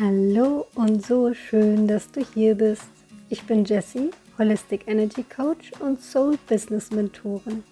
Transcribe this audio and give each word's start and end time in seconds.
Hallo 0.00 0.68
und 0.76 1.04
so 1.04 1.34
schön, 1.34 1.88
dass 1.88 2.08
du 2.12 2.24
hier 2.32 2.54
bist. 2.54 2.86
Ich 3.30 3.42
bin 3.42 3.64
Jessie, 3.64 4.12
Holistic 4.38 4.86
Energy 4.86 5.24
Coach 5.24 5.72
und 5.80 6.00
Soul 6.00 6.38
Business 6.48 6.92
Mentorin. 6.92 7.64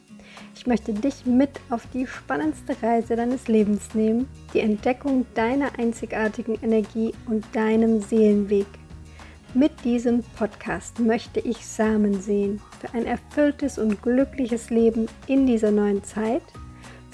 Ich 0.57 0.67
möchte 0.67 0.93
dich 0.93 1.25
mit 1.25 1.51
auf 1.71 1.87
die 1.95 2.04
spannendste 2.04 2.75
Reise 2.83 3.15
deines 3.15 3.47
Lebens 3.47 3.95
nehmen, 3.95 4.29
die 4.53 4.59
Entdeckung 4.59 5.25
deiner 5.35 5.79
einzigartigen 5.79 6.59
Energie 6.62 7.12
und 7.29 7.44
deinem 7.53 8.01
Seelenweg. 8.01 8.67
Mit 9.54 9.85
diesem 9.85 10.24
Podcast 10.37 10.99
möchte 10.99 11.38
ich 11.38 11.65
Samen 11.65 12.21
sehen 12.21 12.61
für 12.81 12.93
ein 12.93 13.06
erfülltes 13.06 13.79
und 13.79 14.03
glückliches 14.03 14.71
Leben 14.71 15.06
in 15.29 15.47
dieser 15.47 15.71
neuen 15.71 16.02
Zeit– 16.02 16.43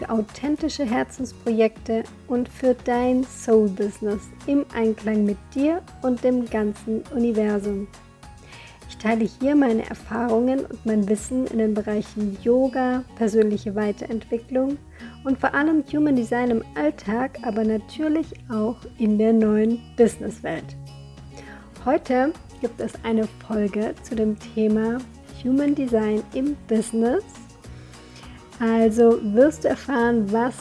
für 0.03 0.11
authentische 0.11 0.85
Herzensprojekte 0.85 2.05
und 2.27 2.49
für 2.49 2.75
dein 2.75 3.25
Soul-Business 3.25 4.23
im 4.47 4.65
Einklang 4.75 5.25
mit 5.25 5.37
dir 5.55 5.83
und 6.03 6.23
dem 6.25 6.49
ganzen 6.49 7.03
Universum. 7.15 7.87
Ich 8.89 8.97
teile 8.99 9.29
hier 9.41 9.55
meine 9.55 9.89
Erfahrungen 9.89 10.67
und 10.67 10.85
mein 10.85 11.09
Wissen 11.09 11.47
in 11.47 11.59
den 11.59 11.75
Bereichen 11.75 12.37
Yoga, 12.43 13.05
persönliche 13.17 13.75
Weiterentwicklung 13.75 14.77
und 15.25 15.39
vor 15.39 15.55
allem 15.55 15.85
Human 15.93 16.17
Design 16.17 16.51
im 16.51 16.65
Alltag, 16.75 17.39
aber 17.43 17.65
natürlich 17.65 18.33
auch 18.51 18.79
in 18.99 19.19
der 19.19 19.33
neuen 19.33 19.81
Businesswelt. 19.97 20.77
Heute 21.85 22.33
gibt 22.61 22.81
es 22.81 22.93
eine 23.05 23.29
Folge 23.47 23.95
zu 24.03 24.15
dem 24.15 24.37
Thema 24.55 24.99
Human 25.45 25.75
Design 25.75 26.23
im 26.35 26.57
Business 26.69 27.25
also 28.63 29.19
wirst 29.35 29.65
du 29.65 29.69
erfahren, 29.71 30.31
was 30.31 30.55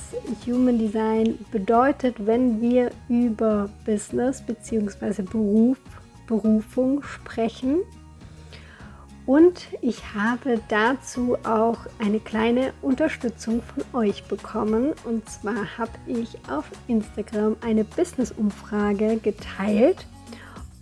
Human 0.48 0.80
Design 0.80 1.38
bedeutet, 1.52 2.16
wenn 2.26 2.60
wir 2.60 2.90
über 3.10 3.70
Business 3.86 4.42
bzw. 4.42 5.22
Beruf, 5.22 5.78
Berufung 6.26 7.04
sprechen. 7.04 7.82
Und 9.28 9.68
ich 9.82 10.16
habe 10.16 10.60
dazu 10.68 11.38
auch 11.44 11.78
eine 12.00 12.20
kleine 12.20 12.74
Unterstützung 12.82 13.62
von 13.62 14.02
euch 14.02 14.24
bekommen. 14.24 14.94
Und 15.04 15.30
zwar 15.30 15.78
habe 15.78 15.92
ich 16.08 16.40
auf 16.50 16.66
Instagram 16.88 17.56
eine 17.62 17.84
Business-Umfrage 17.84 19.18
geteilt 19.18 20.08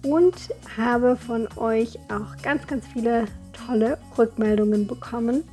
und 0.04 0.36
habe 0.78 1.18
von 1.18 1.50
euch 1.58 2.00
auch 2.08 2.42
ganz, 2.42 2.66
ganz 2.66 2.88
viele 2.88 3.26
tolle 3.52 3.98
Rückmeldungen 4.18 4.88
bekommen 4.88 5.44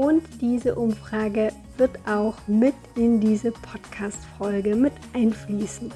und 0.00 0.22
diese 0.40 0.76
Umfrage 0.76 1.52
wird 1.76 1.90
auch 2.08 2.34
mit 2.46 2.74
in 2.94 3.20
diese 3.20 3.52
Podcast-Folge 3.52 4.74
mit 4.74 4.94
einfließen. 5.12 5.92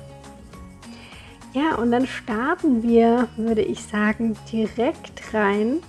Ja, 1.54 1.76
und 1.76 1.90
dann 1.90 2.06
starten 2.06 2.82
wir, 2.82 3.28
würde 3.38 3.62
ich 3.62 3.82
sagen, 3.82 4.36
direkt 4.52 5.32
rein 5.32 5.80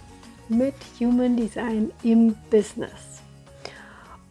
mit 0.47 0.75
Human 0.97 1.35
Design 1.35 1.91
im 2.03 2.35
Business. 2.49 3.21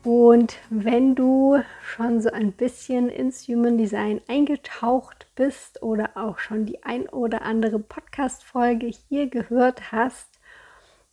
Und 0.02 0.56
wenn 0.70 1.14
du 1.14 1.60
schon 1.82 2.22
so 2.22 2.30
ein 2.30 2.52
bisschen 2.52 3.10
ins 3.10 3.46
Human 3.48 3.76
Design 3.76 4.22
eingetaucht 4.28 5.26
bist 5.34 5.82
oder 5.82 6.12
auch 6.14 6.38
schon 6.38 6.64
die 6.64 6.82
ein 6.84 7.06
oder 7.10 7.42
andere 7.42 7.80
Podcast-Folge 7.80 8.90
hier 9.10 9.28
gehört 9.28 9.92
hast, 9.92 10.34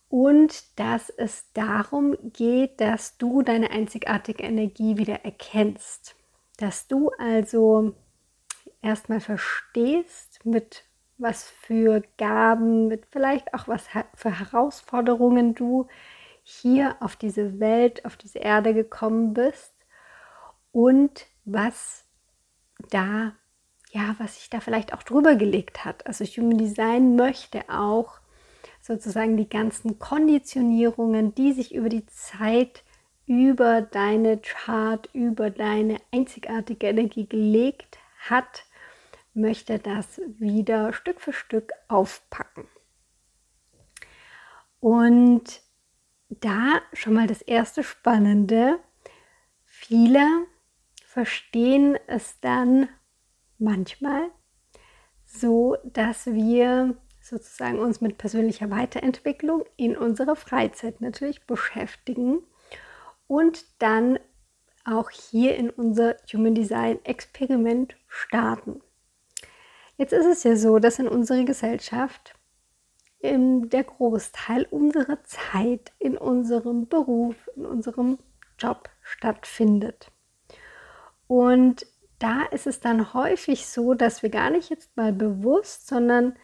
und 0.08 0.78
dass 0.78 1.10
es 1.10 1.52
darum 1.52 2.16
geht, 2.32 2.80
dass 2.80 3.18
du 3.18 3.42
deine 3.42 3.70
einzigartige 3.70 4.42
Energie 4.42 4.96
wieder 4.96 5.24
erkennst. 5.24 6.16
Dass 6.56 6.88
du 6.88 7.10
also 7.18 7.94
erstmal 8.80 9.20
verstehst, 9.20 10.44
mit 10.44 10.84
was 11.18 11.44
für 11.44 12.02
Gaben, 12.16 12.88
mit 12.88 13.04
vielleicht 13.10 13.52
auch 13.52 13.68
was 13.68 13.86
für 14.14 14.38
Herausforderungen 14.38 15.54
du 15.54 15.88
hier 16.42 16.96
auf 17.00 17.16
diese 17.16 17.60
Welt, 17.60 18.06
auf 18.06 18.16
diese 18.16 18.38
Erde 18.38 18.72
gekommen 18.72 19.34
bist 19.34 19.74
und 20.72 21.26
was 21.44 22.06
da 22.90 23.34
ja, 23.92 24.14
was 24.18 24.36
sich 24.36 24.50
da 24.50 24.60
vielleicht 24.60 24.92
auch 24.92 25.02
drüber 25.02 25.34
gelegt 25.36 25.84
hat. 25.84 26.06
Also 26.06 26.24
Human 26.24 26.58
Design 26.58 27.16
möchte 27.16 27.68
auch 27.68 28.20
sozusagen 28.80 29.36
die 29.36 29.48
ganzen 29.48 29.98
Konditionierungen, 29.98 31.34
die 31.34 31.52
sich 31.52 31.74
über 31.74 31.88
die 31.88 32.06
Zeit 32.06 32.82
über 33.26 33.82
deine 33.82 34.38
Chart, 34.38 35.08
über 35.12 35.50
deine 35.50 35.98
einzigartige 36.12 36.88
Energie 36.88 37.26
gelegt 37.26 37.98
hat, 38.20 38.64
möchte 39.34 39.78
das 39.78 40.20
wieder 40.26 40.94
Stück 40.94 41.20
für 41.20 41.34
Stück 41.34 41.72
aufpacken. 41.88 42.66
Und 44.80 45.60
da 46.30 46.80
schon 46.92 47.14
mal 47.14 47.26
das 47.26 47.42
erste 47.42 47.82
Spannende. 47.82 48.78
Viele 49.64 50.26
verstehen 51.04 51.98
es 52.06 52.40
dann 52.40 52.88
manchmal 53.58 54.30
so, 55.24 55.76
dass 55.84 56.26
wir 56.26 56.96
sozusagen 57.20 57.78
uns 57.78 58.00
mit 58.00 58.18
persönlicher 58.18 58.70
Weiterentwicklung 58.70 59.64
in 59.76 59.96
unserer 59.96 60.36
Freizeit 60.36 61.00
natürlich 61.00 61.46
beschäftigen 61.46 62.42
und 63.26 63.64
dann 63.78 64.18
auch 64.84 65.10
hier 65.10 65.56
in 65.56 65.68
unser 65.68 66.16
Human 66.32 66.54
Design 66.54 66.98
Experiment 67.04 67.96
starten. 68.08 68.80
Jetzt 69.96 70.12
ist 70.12 70.26
es 70.26 70.44
ja 70.44 70.56
so, 70.56 70.78
dass 70.78 70.98
in 70.98 71.08
unserer 71.08 71.44
Gesellschaft 71.44 72.34
der 73.20 73.84
Großteil 73.84 74.66
unserer 74.70 75.22
Zeit 75.24 75.92
in 75.98 76.16
unserem 76.16 76.86
Beruf, 76.88 77.34
in 77.56 77.66
unserem 77.66 78.18
Job 78.58 78.88
stattfindet. 79.02 80.10
Und 81.26 81.86
da 82.18 82.42
ist 82.50 82.66
es 82.66 82.80
dann 82.80 83.14
häufig 83.14 83.66
so, 83.66 83.94
dass 83.94 84.22
wir 84.22 84.30
gar 84.30 84.50
nicht 84.50 84.70
jetzt 84.70 84.96
mal 84.96 85.12
bewusst, 85.12 85.86
sondern 85.86 86.36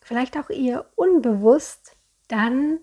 vielleicht 0.00 0.38
auch 0.38 0.50
eher 0.50 0.86
unbewusst 0.96 1.96
dann 2.28 2.80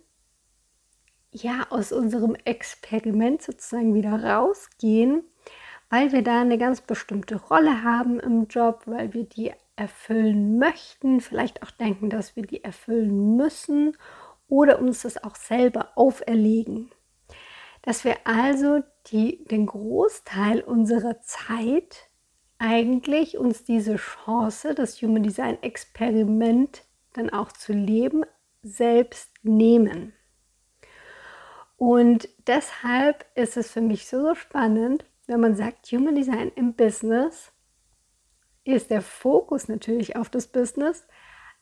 ja 1.31 1.67
aus 1.69 1.91
unserem 1.91 2.35
Experiment 2.45 3.41
sozusagen 3.41 3.93
wieder 3.93 4.23
rausgehen, 4.23 5.23
weil 5.89 6.11
wir 6.11 6.23
da 6.23 6.41
eine 6.41 6.57
ganz 6.57 6.81
bestimmte 6.81 7.35
Rolle 7.35 7.83
haben 7.83 8.19
im 8.19 8.47
Job, 8.47 8.83
weil 8.85 9.13
wir 9.13 9.25
die 9.25 9.51
erfüllen 9.75 10.57
möchten, 10.57 11.19
vielleicht 11.19 11.63
auch 11.63 11.71
denken, 11.71 12.09
dass 12.09 12.35
wir 12.35 12.43
die 12.43 12.63
erfüllen 12.63 13.35
müssen 13.35 13.97
oder 14.47 14.79
uns 14.79 15.01
das 15.01 15.21
auch 15.23 15.35
selber 15.35 15.89
auferlegen. 15.95 16.91
Dass 17.81 18.03
wir 18.03 18.15
also 18.23 18.81
die, 19.07 19.43
den 19.45 19.65
Großteil 19.65 20.61
unserer 20.61 21.21
Zeit 21.21 22.09
eigentlich 22.57 23.37
uns 23.37 23.63
diese 23.63 23.97
Chance, 23.97 24.75
das 24.75 25.01
Human 25.01 25.23
Design 25.23 25.61
Experiment 25.61 26.83
dann 27.13 27.29
auch 27.29 27.51
zu 27.51 27.73
leben, 27.73 28.25
selbst 28.61 29.31
nehmen. 29.43 30.13
Und 31.77 32.29
deshalb 32.47 33.25
ist 33.35 33.57
es 33.57 33.71
für 33.71 33.81
mich 33.81 34.07
so, 34.07 34.21
so 34.21 34.35
spannend, 34.35 35.05
wenn 35.27 35.39
man 35.39 35.55
sagt, 35.55 35.87
Human 35.91 36.15
Design 36.15 36.51
im 36.55 36.73
Business 36.73 37.51
ist 38.63 38.89
der 38.89 39.01
Fokus 39.01 39.67
natürlich 39.67 40.15
auf 40.15 40.29
das 40.29 40.47
Business, 40.47 41.05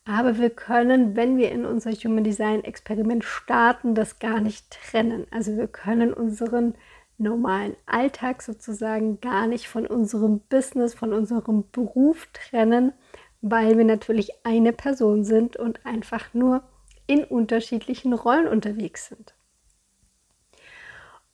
aber 0.05 0.37
wir 0.37 0.49
können, 0.49 1.15
wenn 1.15 1.37
wir 1.37 1.51
in 1.51 1.65
unser 1.65 1.91
Human 1.91 2.23
Design 2.23 2.63
Experiment 2.63 3.23
starten, 3.23 3.95
das 3.95 4.19
gar 4.19 4.41
nicht 4.41 4.69
trennen. 4.71 5.25
Also 5.31 5.55
wir 5.55 5.67
können 5.67 6.13
unseren 6.13 6.75
normalen 7.17 7.75
Alltag 7.85 8.41
sozusagen 8.41 9.21
gar 9.21 9.47
nicht 9.47 9.67
von 9.67 9.85
unserem 9.85 10.39
Business, 10.49 10.93
von 10.93 11.13
unserem 11.13 11.65
Beruf 11.71 12.27
trennen, 12.33 12.93
weil 13.41 13.77
wir 13.77 13.85
natürlich 13.85 14.31
eine 14.45 14.73
Person 14.73 15.23
sind 15.23 15.57
und 15.57 15.85
einfach 15.85 16.33
nur 16.33 16.63
in 17.07 17.23
unterschiedlichen 17.23 18.13
Rollen 18.13 18.47
unterwegs 18.47 19.07
sind. 19.07 19.33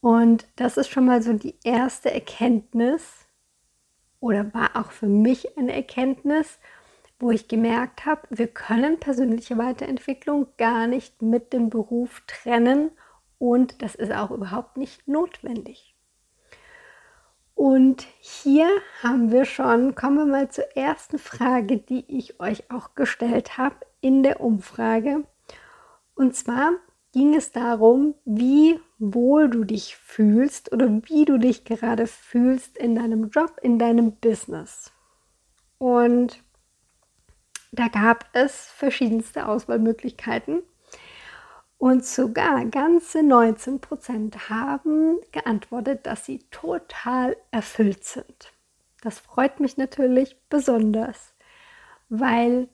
Und 0.01 0.47
das 0.55 0.77
ist 0.77 0.89
schon 0.89 1.05
mal 1.05 1.21
so 1.21 1.33
die 1.33 1.55
erste 1.63 2.11
Erkenntnis 2.11 3.25
oder 4.19 4.53
war 4.53 4.75
auch 4.75 4.91
für 4.91 5.07
mich 5.07 5.57
eine 5.57 5.73
Erkenntnis, 5.73 6.59
wo 7.19 7.31
ich 7.31 7.49
gemerkt 7.49 8.05
habe, 8.05 8.21
wir 8.29 8.47
können 8.47 8.99
persönliche 8.99 9.57
Weiterentwicklung 9.57 10.47
gar 10.57 10.87
nicht 10.87 11.21
mit 11.21 11.51
dem 11.51 11.69
Beruf 11.69 12.21
trennen 12.27 12.91
und 13.39 13.81
das 13.81 13.95
ist 13.95 14.11
auch 14.11 14.29
überhaupt 14.29 14.77
nicht 14.77 15.07
notwendig. 15.07 15.95
Und 17.55 18.07
hier 18.19 18.69
haben 19.03 19.31
wir 19.31 19.43
schon, 19.43 19.95
kommen 19.95 20.17
wir 20.17 20.25
mal 20.25 20.49
zur 20.49 20.77
ersten 20.77 21.17
Frage, 21.17 21.77
die 21.77 22.05
ich 22.07 22.39
euch 22.39 22.71
auch 22.71 22.95
gestellt 22.95 23.57
habe 23.57 23.75
in 23.99 24.23
der 24.23 24.39
Umfrage. 24.39 25.25
Und 26.15 26.35
zwar 26.35 26.71
ging 27.11 27.35
es 27.35 27.51
darum, 27.51 28.15
wie 28.23 28.79
wohl 28.97 29.49
du 29.49 29.63
dich 29.63 29.95
fühlst 29.97 30.71
oder 30.71 30.87
wie 31.05 31.25
du 31.25 31.37
dich 31.37 31.65
gerade 31.65 32.07
fühlst 32.07 32.77
in 32.77 32.95
deinem 32.95 33.29
Job, 33.29 33.57
in 33.61 33.79
deinem 33.79 34.13
Business. 34.17 34.91
Und 35.77 36.43
da 37.71 37.87
gab 37.87 38.25
es 38.33 38.67
verschiedenste 38.67 39.47
Auswahlmöglichkeiten. 39.47 40.61
Und 41.79 42.05
sogar 42.05 42.65
ganze 42.65 43.23
19 43.23 43.79
Prozent 43.79 44.49
haben 44.49 45.17
geantwortet, 45.31 46.05
dass 46.05 46.25
sie 46.25 46.39
total 46.51 47.37
erfüllt 47.51 48.03
sind. 48.03 48.51
Das 49.01 49.19
freut 49.19 49.61
mich 49.61 49.77
natürlich 49.77 50.35
besonders, 50.49 51.33
weil 52.09 52.67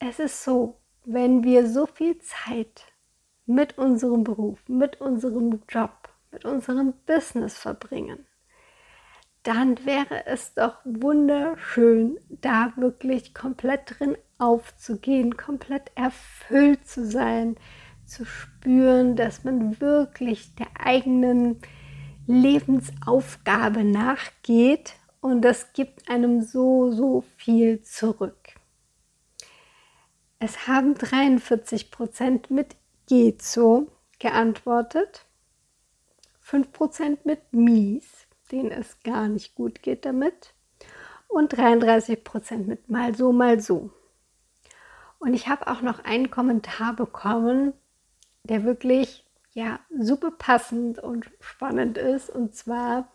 es 0.00 0.18
ist 0.18 0.42
so, 0.42 0.80
wenn 1.04 1.44
wir 1.44 1.68
so 1.68 1.86
viel 1.86 2.18
Zeit 2.18 2.86
mit 3.46 3.78
unserem 3.78 4.24
Beruf, 4.24 4.58
mit 4.66 5.00
unserem 5.00 5.62
Job, 5.68 6.08
mit 6.32 6.44
unserem 6.44 6.92
Business 7.06 7.56
verbringen, 7.56 8.26
dann 9.44 9.86
wäre 9.86 10.26
es 10.26 10.54
doch 10.54 10.78
wunderschön, 10.84 12.18
da 12.28 12.72
wirklich 12.74 13.32
komplett 13.32 14.00
drin 14.00 14.16
aufzugehen, 14.38 15.36
komplett 15.36 15.90
erfüllt 15.94 16.86
zu 16.86 17.06
sein, 17.06 17.56
zu 18.04 18.24
spüren, 18.24 19.16
dass 19.16 19.44
man 19.44 19.80
wirklich 19.80 20.54
der 20.54 20.68
eigenen 20.78 21.60
Lebensaufgabe 22.26 23.84
nachgeht 23.84 24.94
und 25.20 25.42
das 25.42 25.72
gibt 25.72 26.08
einem 26.08 26.42
so, 26.42 26.90
so 26.90 27.22
viel 27.36 27.82
zurück. 27.82 28.54
Es 30.38 30.66
haben 30.66 30.94
43 30.94 31.90
Prozent 31.90 32.50
mit 32.50 32.76
geht 33.06 33.42
so 33.42 33.86
geantwortet, 34.18 35.26
5 36.40 36.72
Prozent 36.72 37.26
mit 37.26 37.52
mies, 37.52 38.26
denen 38.52 38.70
es 38.70 39.00
gar 39.02 39.28
nicht 39.28 39.54
gut 39.54 39.82
geht 39.82 40.04
damit 40.04 40.54
und 41.28 41.56
33 41.56 42.22
Prozent 42.22 42.68
mit 42.68 42.88
mal 42.88 43.14
so, 43.14 43.32
mal 43.32 43.60
so. 43.60 43.90
Und 45.18 45.34
ich 45.34 45.48
habe 45.48 45.66
auch 45.68 45.82
noch 45.82 46.04
einen 46.04 46.30
Kommentar 46.30 46.94
bekommen, 46.94 47.72
der 48.44 48.64
wirklich 48.64 49.26
ja 49.52 49.80
super 49.98 50.30
passend 50.30 50.98
und 50.98 51.30
spannend 51.40 51.98
ist. 51.98 52.30
Und 52.30 52.54
zwar 52.54 53.08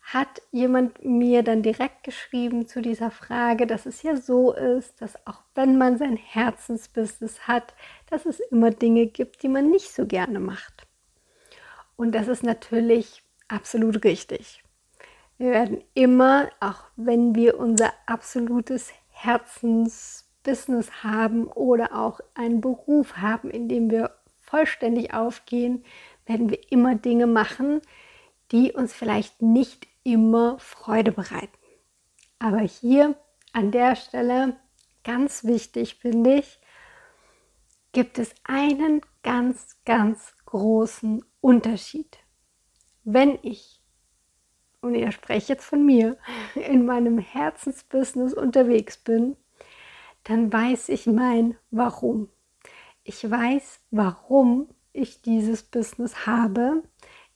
hat 0.00 0.42
jemand 0.50 1.04
mir 1.04 1.42
dann 1.42 1.62
direkt 1.62 2.04
geschrieben 2.04 2.66
zu 2.66 2.80
dieser 2.80 3.10
Frage, 3.10 3.66
dass 3.66 3.86
es 3.86 4.02
ja 4.02 4.16
so 4.16 4.52
ist, 4.52 5.00
dass 5.00 5.26
auch 5.26 5.42
wenn 5.54 5.78
man 5.78 5.98
sein 5.98 6.16
Herzensbusiness 6.16 7.46
hat, 7.46 7.74
dass 8.08 8.26
es 8.26 8.40
immer 8.40 8.70
Dinge 8.70 9.06
gibt, 9.06 9.42
die 9.42 9.48
man 9.48 9.70
nicht 9.70 9.92
so 9.92 10.06
gerne 10.06 10.40
macht. 10.40 10.86
Und 11.96 12.12
das 12.12 12.28
ist 12.28 12.42
natürlich 12.42 13.22
absolut 13.48 14.04
richtig. 14.04 14.62
Wir 15.38 15.50
werden 15.50 15.82
immer, 15.94 16.48
auch 16.60 16.84
wenn 16.96 17.34
wir 17.34 17.58
unser 17.58 17.92
absolutes 18.06 18.90
Herzensbusiness 20.44 21.02
haben 21.02 21.46
oder 21.48 21.94
auch 21.94 22.20
einen 22.34 22.60
Beruf 22.60 23.16
haben, 23.16 23.50
in 23.50 23.68
dem 23.68 23.90
wir 23.90 24.14
vollständig 24.40 25.14
aufgehen, 25.14 25.84
werden 26.26 26.50
wir 26.50 26.60
immer 26.70 26.94
Dinge 26.94 27.26
machen, 27.26 27.80
die 28.52 28.72
uns 28.72 28.92
vielleicht 28.92 29.42
nicht 29.42 29.86
immer 30.02 30.58
Freude 30.58 31.12
bereiten. 31.12 31.56
Aber 32.38 32.60
hier 32.60 33.16
an 33.52 33.70
der 33.70 33.96
Stelle, 33.96 34.56
ganz 35.04 35.44
wichtig 35.44 35.96
finde 35.96 36.34
ich, 36.36 36.58
gibt 37.92 38.18
es 38.18 38.34
einen 38.44 39.02
ganz, 39.22 39.76
ganz 39.84 40.34
großen 40.46 41.24
Unterschied. 41.40 42.18
Wenn 43.04 43.38
ich, 43.42 43.82
und 44.80 44.94
ich 44.94 45.14
spreche 45.14 45.52
jetzt 45.52 45.64
von 45.64 45.84
mir, 45.84 46.16
in 46.54 46.86
meinem 46.86 47.18
Herzensbusiness 47.18 48.32
unterwegs 48.32 48.96
bin, 48.96 49.36
dann 50.30 50.52
weiß 50.52 50.88
ich 50.88 51.06
mein 51.06 51.56
Warum. 51.70 52.28
Ich 53.02 53.28
weiß, 53.28 53.80
warum 53.90 54.68
ich 54.92 55.22
dieses 55.22 55.62
Business 55.62 56.26
habe 56.26 56.82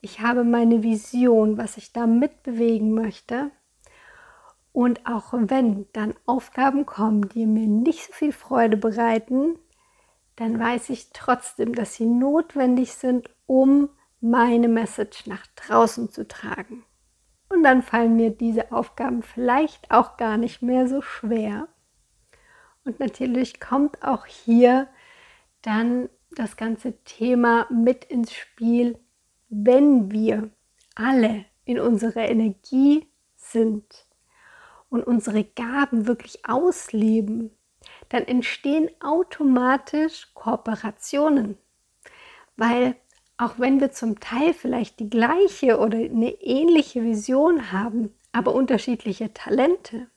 ich 0.05 0.21
habe 0.21 0.45
meine 0.45 0.83
Vision, 0.83 1.57
was 1.57 1.79
ich 1.79 1.95
da 1.95 2.07
mitbewegen 2.07 2.93
möchte. 2.93 3.51
Und 4.71 5.07
auch 5.07 5.33
wenn 5.33 5.87
dann 5.95 6.13
Aufgaben 6.27 6.85
kommen, 6.85 7.31
die 7.31 7.47
mir 7.47 7.67
nicht 7.67 8.09
so 8.09 8.13
viel 8.13 8.33
Freude 8.33 8.77
bereiten, 8.77 9.59
dann 10.37 10.61
weiß 10.61 10.91
ich 10.91 11.15
trotzdem, 11.15 11.75
dass 11.75 11.95
sie 11.95 12.05
notwendig 12.05 12.93
sind, 12.93 13.31
um 13.47 13.89
meine 14.21 14.69
Message 14.69 15.27
nach 15.27 15.47
draußen 15.57 16.11
zu 16.11 16.29
tragen. 16.29 16.85
Und 17.49 17.63
dann 17.63 17.81
fallen 17.81 18.17
mir 18.17 18.29
diese 18.29 18.73
Aufgaben 18.73 19.23
vielleicht 19.23 19.91
auch 19.91 20.19
gar 20.19 20.37
nicht 20.37 20.61
mehr 20.61 20.87
so 20.87 21.01
schwer. 21.01 21.69
Und 22.85 23.01
natürlich 23.01 23.61
kommt 23.61 24.03
auch 24.03 24.27
hier 24.27 24.89
dann 25.63 26.09
das 26.33 26.57
ganze 26.57 26.93
Thema 27.05 27.67
mit 27.71 28.05
ins 28.05 28.33
Spiel, 28.33 28.99
wenn 29.49 30.11
wir 30.11 30.51
alle 30.95 31.45
in 31.65 31.79
unserer 31.79 32.29
Energie 32.29 33.09
sind 33.37 34.07
und 34.91 35.03
unsere 35.05 35.45
Gaben 35.45 36.07
wirklich 36.07 36.47
ausleben, 36.47 37.51
dann 38.09 38.25
entstehen 38.25 38.91
automatisch 39.01 40.33
Kooperationen. 40.35 41.57
Weil 42.57 42.97
auch 43.37 43.59
wenn 43.59 43.81
wir 43.81 43.91
zum 43.91 44.21
Teil 44.21 44.55
vielleicht 44.55 45.01
die 45.01 45.11
gleiche 45.11 45.79
oder 45.79 45.99
eine 45.99 46.31
ähnliche 46.41 47.03
Vision 47.03 47.73
haben, 47.73 48.15
aber 48.33 48.55
unterschiedliche 48.55 49.33
Talente, 49.33 50.09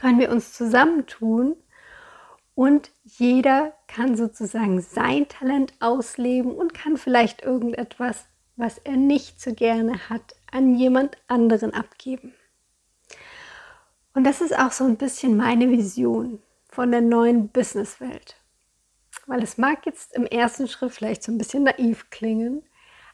können 0.00 0.18
wir 0.18 0.30
uns 0.30 0.54
zusammentun 0.54 1.56
und 2.54 2.90
jeder 3.04 3.74
kann 3.86 4.16
sozusagen 4.16 4.80
sein 4.80 5.28
Talent 5.28 5.74
ausleben 5.80 6.54
und 6.54 6.72
kann 6.72 6.96
vielleicht 6.96 7.42
irgendetwas, 7.42 8.24
was 8.56 8.78
er 8.78 8.96
nicht 8.96 9.40
so 9.42 9.54
gerne 9.54 10.08
hat, 10.08 10.34
an 10.50 10.74
jemand 10.74 11.18
anderen 11.26 11.74
abgeben. 11.74 12.34
Und 14.14 14.24
das 14.24 14.40
ist 14.40 14.58
auch 14.58 14.72
so 14.72 14.84
ein 14.84 14.96
bisschen 14.96 15.36
meine 15.36 15.70
Vision 15.70 16.40
von 16.70 16.90
der 16.90 17.02
neuen 17.02 17.48
Businesswelt. 17.48 18.36
Weil 19.26 19.42
es 19.42 19.58
mag 19.58 19.84
jetzt 19.84 20.14
im 20.14 20.24
ersten 20.24 20.66
Schritt 20.66 20.92
vielleicht 20.92 21.22
so 21.22 21.30
ein 21.30 21.38
bisschen 21.38 21.64
naiv 21.64 22.08
klingen, 22.08 22.62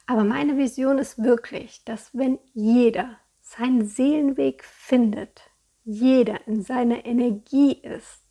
aber 0.06 0.22
meine 0.22 0.56
Vision 0.56 0.98
ist 0.98 1.20
wirklich, 1.20 1.84
dass 1.84 2.10
wenn 2.12 2.38
jeder 2.54 3.18
seinen 3.42 3.86
Seelenweg 3.86 4.62
findet, 4.62 5.50
jeder 5.86 6.46
in 6.48 6.62
seiner 6.62 7.06
Energie 7.06 7.72
ist, 7.72 8.22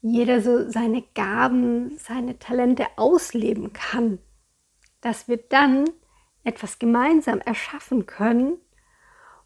jeder 0.00 0.40
so 0.40 0.70
seine 0.70 1.02
Gaben, 1.14 1.98
seine 1.98 2.38
Talente 2.38 2.86
ausleben 2.96 3.72
kann, 3.72 4.18
dass 5.00 5.28
wir 5.28 5.36
dann 5.36 5.90
etwas 6.44 6.78
gemeinsam 6.78 7.40
erschaffen 7.40 8.06
können, 8.06 8.56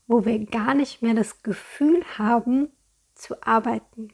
wo 0.06 0.24
wir 0.26 0.44
gar 0.44 0.74
nicht 0.74 1.02
mehr 1.02 1.14
das 1.14 1.42
Gefühl 1.42 2.04
haben 2.18 2.68
zu 3.14 3.42
arbeiten. 3.42 4.12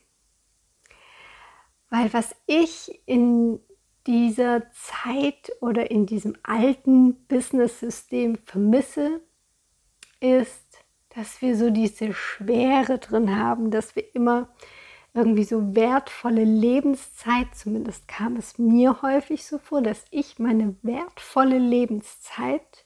Weil 1.91 2.13
was 2.13 2.35
ich 2.47 3.03
in 3.07 3.59
dieser 4.07 4.71
Zeit 4.71 5.51
oder 5.61 5.91
in 5.91 6.07
diesem 6.07 6.37
alten 6.45 7.27
Business-System 7.27 8.39
vermisse, 8.45 9.21
ist, 10.21 10.70
dass 11.15 11.43
wir 11.43 11.57
so 11.57 11.71
diese 11.71 12.13
Schwere 12.13 12.99
drin 12.99 13.37
haben, 13.37 13.71
dass 13.71 13.97
wir 13.97 14.15
immer 14.15 14.49
irgendwie 15.13 15.45
so 15.45 15.75
wertvolle 15.75 16.45
Lebenszeit, 16.45 17.49
zumindest 17.55 18.07
kam 18.07 18.37
es 18.37 18.59
mir 18.59 19.03
häufig 19.03 19.45
so 19.45 19.59
vor, 19.59 19.83
dass 19.83 20.05
ich 20.11 20.39
meine 20.39 20.77
wertvolle 20.83 21.59
Lebenszeit 21.59 22.85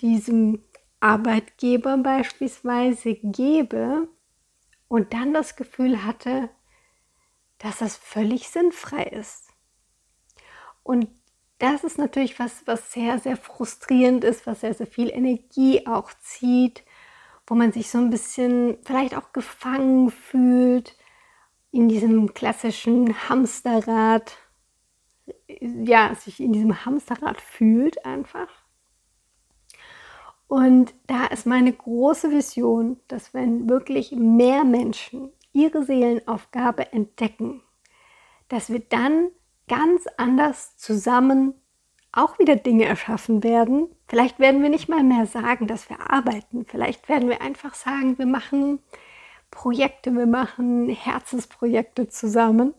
diesem 0.00 0.62
Arbeitgeber 1.00 1.98
beispielsweise 1.98 3.14
gebe 3.14 4.08
und 4.88 5.12
dann 5.12 5.34
das 5.34 5.56
Gefühl 5.56 6.04
hatte, 6.04 6.48
dass 7.58 7.78
das 7.78 7.96
völlig 7.96 8.48
sinnfrei 8.48 9.02
ist. 9.04 9.48
Und 10.82 11.08
das 11.58 11.84
ist 11.84 11.98
natürlich 11.98 12.38
was, 12.38 12.66
was 12.66 12.92
sehr, 12.92 13.18
sehr 13.18 13.36
frustrierend 13.36 14.24
ist, 14.24 14.46
was 14.46 14.60
sehr, 14.60 14.74
sehr 14.74 14.86
viel 14.86 15.10
Energie 15.10 15.86
auch 15.86 16.10
zieht, 16.20 16.84
wo 17.48 17.54
man 17.54 17.72
sich 17.72 17.90
so 17.90 17.98
ein 17.98 18.10
bisschen 18.10 18.76
vielleicht 18.84 19.16
auch 19.16 19.32
gefangen 19.32 20.10
fühlt, 20.10 20.96
in 21.70 21.88
diesem 21.88 22.34
klassischen 22.34 23.28
Hamsterrad, 23.28 24.36
ja, 25.46 26.14
sich 26.14 26.40
in 26.40 26.52
diesem 26.52 26.84
Hamsterrad 26.84 27.40
fühlt 27.40 28.04
einfach. 28.04 28.48
Und 30.46 30.94
da 31.06 31.26
ist 31.26 31.46
meine 31.46 31.72
große 31.72 32.30
Vision, 32.30 33.00
dass 33.08 33.34
wenn 33.34 33.68
wirklich 33.68 34.12
mehr 34.12 34.64
Menschen 34.64 35.30
ihre 35.52 35.84
Seelenaufgabe 35.84 36.92
entdecken, 36.92 37.62
dass 38.48 38.70
wir 38.70 38.80
dann 38.80 39.30
ganz 39.68 40.06
anders 40.16 40.76
zusammen 40.76 41.54
auch 42.12 42.38
wieder 42.38 42.56
Dinge 42.56 42.84
erschaffen 42.84 43.42
werden. 43.42 43.88
Vielleicht 44.06 44.38
werden 44.38 44.62
wir 44.62 44.70
nicht 44.70 44.88
mal 44.88 45.02
mehr 45.02 45.26
sagen, 45.26 45.66
dass 45.66 45.88
wir 45.90 46.10
arbeiten. 46.10 46.64
Vielleicht 46.66 47.08
werden 47.08 47.28
wir 47.28 47.42
einfach 47.42 47.74
sagen, 47.74 48.18
wir 48.18 48.26
machen 48.26 48.80
Projekte, 49.50 50.12
wir 50.12 50.26
machen 50.26 50.88
Herzensprojekte 50.88 52.08
zusammen. 52.08 52.74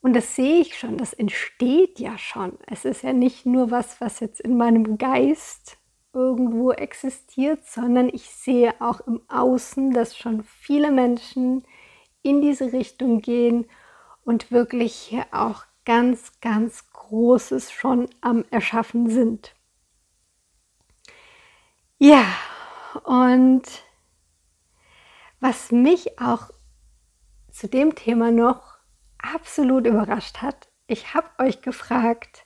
Und 0.00 0.14
das 0.14 0.36
sehe 0.36 0.60
ich 0.60 0.78
schon, 0.78 0.98
das 0.98 1.12
entsteht 1.12 1.98
ja 1.98 2.16
schon. 2.18 2.58
Es 2.66 2.84
ist 2.84 3.02
ja 3.02 3.12
nicht 3.12 3.46
nur 3.46 3.70
was, 3.70 4.00
was 4.00 4.20
jetzt 4.20 4.40
in 4.40 4.56
meinem 4.56 4.98
Geist 4.98 5.78
irgendwo 6.12 6.72
existiert, 6.72 7.66
sondern 7.66 8.08
ich 8.08 8.30
sehe 8.30 8.74
auch 8.80 9.00
im 9.00 9.20
Außen, 9.28 9.92
dass 9.92 10.16
schon 10.16 10.44
viele 10.44 10.90
Menschen 10.90 11.64
in 12.22 12.40
diese 12.40 12.72
Richtung 12.72 13.20
gehen 13.20 13.66
und 14.24 14.50
wirklich 14.50 14.94
hier 14.94 15.26
auch 15.32 15.64
ganz, 15.86 16.38
ganz 16.40 16.92
Großes 16.92 17.72
schon 17.72 18.10
am 18.20 18.44
Erschaffen 18.50 19.08
sind. 19.08 19.54
Ja, 21.96 22.26
und 23.04 23.62
was 25.40 25.72
mich 25.72 26.20
auch 26.20 26.50
zu 27.50 27.68
dem 27.68 27.94
Thema 27.94 28.30
noch 28.30 28.76
absolut 29.16 29.86
überrascht 29.86 30.42
hat, 30.42 30.68
ich 30.88 31.14
habe 31.14 31.30
euch 31.38 31.62
gefragt, 31.62 32.44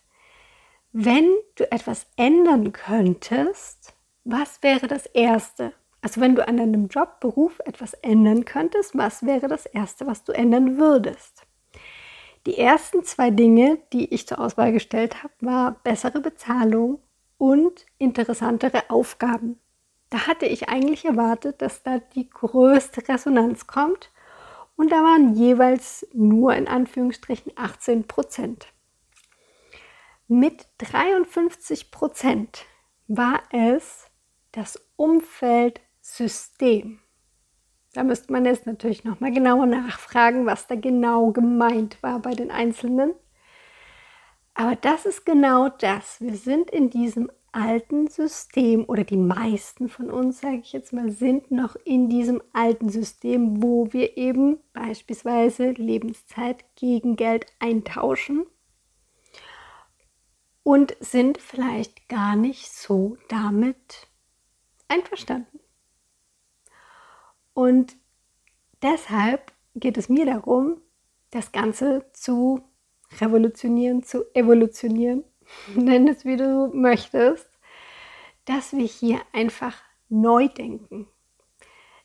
wenn 0.92 1.28
du 1.56 1.70
etwas 1.72 2.06
ändern 2.16 2.72
könntest, 2.72 3.94
was 4.24 4.62
wäre 4.62 4.86
das 4.86 5.06
Erste? 5.06 5.72
Also 6.02 6.20
wenn 6.20 6.34
du 6.34 6.46
an 6.46 6.56
deinem 6.56 6.88
Job, 6.88 7.20
Beruf 7.20 7.58
etwas 7.64 7.94
ändern 7.94 8.44
könntest, 8.44 8.96
was 8.96 9.24
wäre 9.24 9.48
das 9.48 9.66
Erste, 9.66 10.06
was 10.06 10.24
du 10.24 10.32
ändern 10.32 10.78
würdest? 10.78 11.46
Die 12.50 12.58
ersten 12.58 13.04
zwei 13.04 13.30
Dinge, 13.30 13.78
die 13.92 14.12
ich 14.12 14.26
zur 14.26 14.40
Auswahl 14.40 14.72
gestellt 14.72 15.22
habe, 15.22 15.32
war 15.38 15.76
bessere 15.84 16.18
Bezahlung 16.18 17.00
und 17.38 17.86
interessantere 17.96 18.90
Aufgaben. 18.90 19.60
Da 20.08 20.26
hatte 20.26 20.46
ich 20.46 20.68
eigentlich 20.68 21.04
erwartet, 21.04 21.62
dass 21.62 21.84
da 21.84 22.00
die 22.00 22.28
größte 22.28 23.06
Resonanz 23.06 23.68
kommt 23.68 24.10
und 24.74 24.90
da 24.90 24.96
waren 24.96 25.36
jeweils 25.36 26.04
nur 26.12 26.56
in 26.56 26.66
Anführungsstrichen 26.66 27.52
18 27.54 28.08
Prozent. 28.08 28.66
Mit 30.26 30.66
53 30.78 31.92
Prozent 31.92 32.66
war 33.06 33.44
es 33.52 34.10
das 34.50 34.76
Umfeldsystem. 34.96 36.98
Da 37.92 38.04
müsste 38.04 38.32
man 38.32 38.44
jetzt 38.44 38.66
natürlich 38.66 39.04
nochmal 39.04 39.32
genauer 39.32 39.66
nachfragen, 39.66 40.46
was 40.46 40.66
da 40.66 40.76
genau 40.76 41.32
gemeint 41.32 42.02
war 42.02 42.20
bei 42.20 42.34
den 42.34 42.50
Einzelnen. 42.50 43.14
Aber 44.54 44.76
das 44.76 45.06
ist 45.06 45.26
genau 45.26 45.68
das. 45.68 46.20
Wir 46.20 46.36
sind 46.36 46.70
in 46.70 46.90
diesem 46.90 47.30
alten 47.52 48.06
System 48.08 48.84
oder 48.86 49.04
die 49.04 49.16
meisten 49.16 49.88
von 49.88 50.10
uns, 50.10 50.40
sage 50.40 50.60
ich 50.62 50.72
jetzt 50.72 50.92
mal, 50.92 51.10
sind 51.10 51.50
noch 51.50 51.76
in 51.84 52.08
diesem 52.08 52.42
alten 52.52 52.88
System, 52.90 53.62
wo 53.62 53.92
wir 53.92 54.16
eben 54.16 54.58
beispielsweise 54.72 55.70
Lebenszeit 55.70 56.64
gegen 56.76 57.16
Geld 57.16 57.46
eintauschen 57.58 58.46
und 60.62 60.96
sind 61.00 61.38
vielleicht 61.38 62.08
gar 62.08 62.36
nicht 62.36 62.70
so 62.72 63.16
damit 63.28 64.08
einverstanden. 64.88 65.59
Und 67.60 67.94
deshalb 68.80 69.52
geht 69.74 69.98
es 69.98 70.08
mir 70.08 70.24
darum, 70.24 70.80
das 71.30 71.52
Ganze 71.52 72.06
zu 72.14 72.62
revolutionieren, 73.20 74.02
zu 74.02 74.24
evolutionieren, 74.34 75.24
nenn 75.74 76.08
es 76.08 76.24
wie 76.24 76.38
du 76.38 76.70
möchtest, 76.72 77.46
dass 78.46 78.72
wir 78.72 78.86
hier 78.86 79.20
einfach 79.34 79.76
neu 80.08 80.48
denken. 80.48 81.06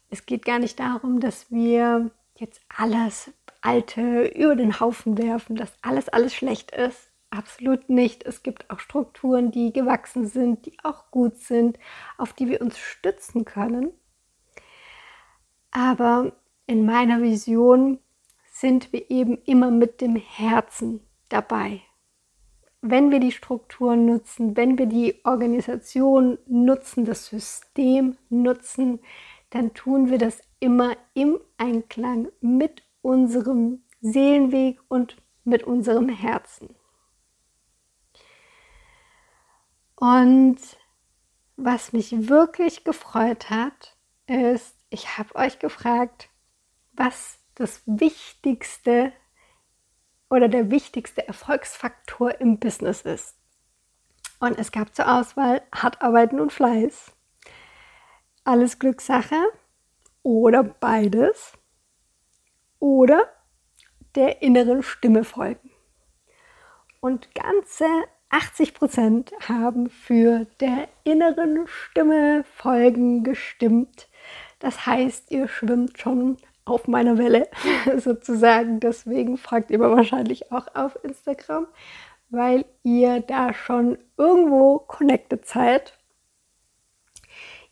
Es 0.09 0.25
geht 0.25 0.43
gar 0.43 0.59
nicht 0.59 0.77
darum, 0.77 1.21
dass 1.21 1.49
wir 1.49 2.11
jetzt 2.35 2.59
alles 2.67 3.31
Alte 3.61 4.25
über 4.35 4.57
den 4.57 4.81
Haufen 4.81 5.17
werfen, 5.17 5.55
dass 5.55 5.71
alles, 5.81 6.09
alles 6.09 6.35
schlecht 6.35 6.71
ist. 6.71 7.13
Absolut 7.29 7.87
nicht. 7.87 8.25
Es 8.25 8.43
gibt 8.43 8.69
auch 8.69 8.79
Strukturen, 8.79 9.51
die 9.51 9.71
gewachsen 9.71 10.27
sind, 10.27 10.65
die 10.65 10.75
auch 10.83 11.11
gut 11.11 11.37
sind, 11.37 11.79
auf 12.17 12.33
die 12.33 12.49
wir 12.49 12.59
uns 12.59 12.77
stützen 12.77 13.45
können. 13.45 13.93
Aber 15.75 16.31
in 16.67 16.85
meiner 16.85 17.21
Vision 17.21 17.99
sind 18.49 18.93
wir 18.93 19.11
eben 19.11 19.39
immer 19.43 19.71
mit 19.71 19.99
dem 19.99 20.15
Herzen 20.15 21.01
dabei. 21.27 21.81
Wenn 22.79 23.11
wir 23.11 23.19
die 23.19 23.33
Strukturen 23.33 24.05
nutzen, 24.05 24.55
wenn 24.55 24.77
wir 24.77 24.85
die 24.85 25.19
Organisation 25.25 26.37
nutzen, 26.45 27.03
das 27.03 27.25
System 27.25 28.15
nutzen, 28.29 29.01
dann 29.49 29.73
tun 29.73 30.09
wir 30.09 30.17
das 30.17 30.39
immer 30.61 30.95
im 31.13 31.41
Einklang 31.57 32.29
mit 32.39 32.81
unserem 33.01 33.83
Seelenweg 33.99 34.79
und 34.87 35.17
mit 35.43 35.63
unserem 35.63 36.07
Herzen. 36.07 36.73
Und 39.97 40.57
was 41.57 41.91
mich 41.91 42.29
wirklich 42.29 42.85
gefreut 42.85 43.49
hat, 43.49 43.97
ist, 44.27 44.74
ich 44.89 45.17
habe 45.17 45.35
euch 45.35 45.59
gefragt, 45.59 46.29
was 46.93 47.39
das 47.55 47.81
wichtigste 47.85 49.13
oder 50.29 50.47
der 50.47 50.71
wichtigste 50.71 51.27
Erfolgsfaktor 51.27 52.39
im 52.41 52.59
Business 52.59 53.01
ist. 53.01 53.37
Und 54.39 54.59
es 54.59 54.71
gab 54.71 54.95
zur 54.95 55.11
Auswahl 55.11 55.61
hart 55.73 56.01
arbeiten 56.01 56.39
und 56.39 56.51
Fleiß, 56.51 57.13
alles 58.43 58.79
Glückssache 58.79 59.41
oder 60.23 60.63
beides 60.63 61.53
oder 62.79 63.29
der 64.15 64.41
inneren 64.41 64.83
Stimme 64.83 65.23
folgen. 65.23 65.71
Und 66.99 67.33
ganze 67.35 67.85
80 68.29 68.73
Prozent 68.73 69.31
haben 69.47 69.89
für 69.89 70.45
der 70.59 70.89
inneren 71.03 71.67
Stimme 71.67 72.43
folgen 72.43 73.23
gestimmt. 73.23 74.09
Das 74.59 74.85
heißt, 74.85 75.31
ihr 75.31 75.47
schwimmt 75.47 75.97
schon 75.97 76.37
auf 76.65 76.87
meiner 76.87 77.17
Welle 77.17 77.47
sozusagen. 77.97 78.79
Deswegen 78.79 79.37
fragt 79.37 79.71
ihr 79.71 79.79
mir 79.79 79.91
wahrscheinlich 79.91 80.51
auch 80.51 80.67
auf 80.75 80.97
Instagram, 81.03 81.67
weil 82.29 82.65
ihr 82.83 83.21
da 83.21 83.53
schon 83.53 83.97
irgendwo 84.17 84.79
connected 84.79 85.45
seid. 85.45 85.97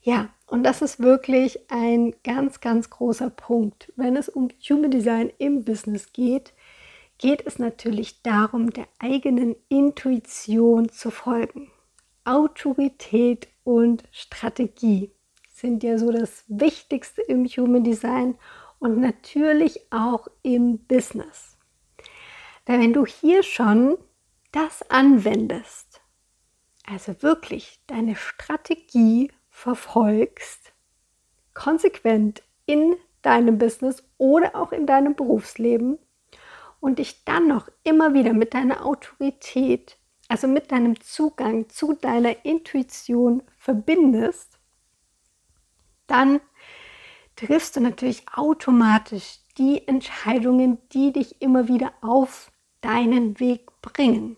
Ja, 0.01 0.29
und 0.47 0.63
das 0.63 0.81
ist 0.81 0.99
wirklich 0.99 1.71
ein 1.71 2.13
ganz, 2.23 2.59
ganz 2.59 2.89
großer 2.89 3.29
Punkt. 3.29 3.91
Wenn 3.95 4.17
es 4.17 4.29
um 4.29 4.49
Human 4.69 4.91
Design 4.91 5.31
im 5.37 5.63
Business 5.63 6.11
geht, 6.11 6.53
geht 7.17 7.45
es 7.47 7.57
natürlich 7.57 8.21
darum, 8.21 8.69
der 8.71 8.85
eigenen 8.99 9.55
Intuition 9.69 10.89
zu 10.89 11.09
folgen. 11.09 11.71
Autorität 12.25 13.47
und 13.63 14.03
Strategie 14.11 15.11
sind 15.63 15.81
ja 15.81 15.97
so 15.97 16.11
das 16.11 16.43
Wichtigste 16.49 17.21
im 17.21 17.45
Human 17.45 17.85
Design 17.85 18.35
und 18.79 18.99
natürlich 18.99 19.79
auch 19.93 20.27
im 20.41 20.79
Business. 20.79 21.57
Denn 22.67 22.81
wenn 22.81 22.91
du 22.91 23.05
hier 23.05 23.43
schon 23.43 23.97
das 24.51 24.81
anwendest, 24.89 26.01
also 26.85 27.15
wirklich 27.23 27.79
deine 27.87 28.17
Strategie 28.17 29.31
verfolgst, 29.49 30.73
konsequent 31.53 32.43
in 32.65 32.97
deinem 33.21 33.57
Business 33.57 34.03
oder 34.17 34.57
auch 34.57 34.73
in 34.73 34.85
deinem 34.85 35.15
Berufsleben 35.15 35.97
und 36.81 36.99
dich 36.99 37.23
dann 37.23 37.47
noch 37.47 37.69
immer 37.85 38.13
wieder 38.13 38.33
mit 38.33 38.53
deiner 38.53 38.85
Autorität, 38.85 39.97
also 40.27 40.45
mit 40.45 40.73
deinem 40.73 40.99
Zugang 40.99 41.69
zu 41.69 41.93
deiner 41.93 42.43
Intuition 42.43 43.43
verbindest, 43.55 44.52
dann 46.07 46.39
triffst 47.35 47.75
du 47.75 47.81
natürlich 47.81 48.25
automatisch 48.33 49.39
die 49.57 49.87
Entscheidungen, 49.87 50.77
die 50.93 51.11
dich 51.13 51.41
immer 51.41 51.67
wieder 51.67 51.93
auf 52.01 52.51
deinen 52.81 53.39
Weg 53.39 53.69
bringen. 53.81 54.37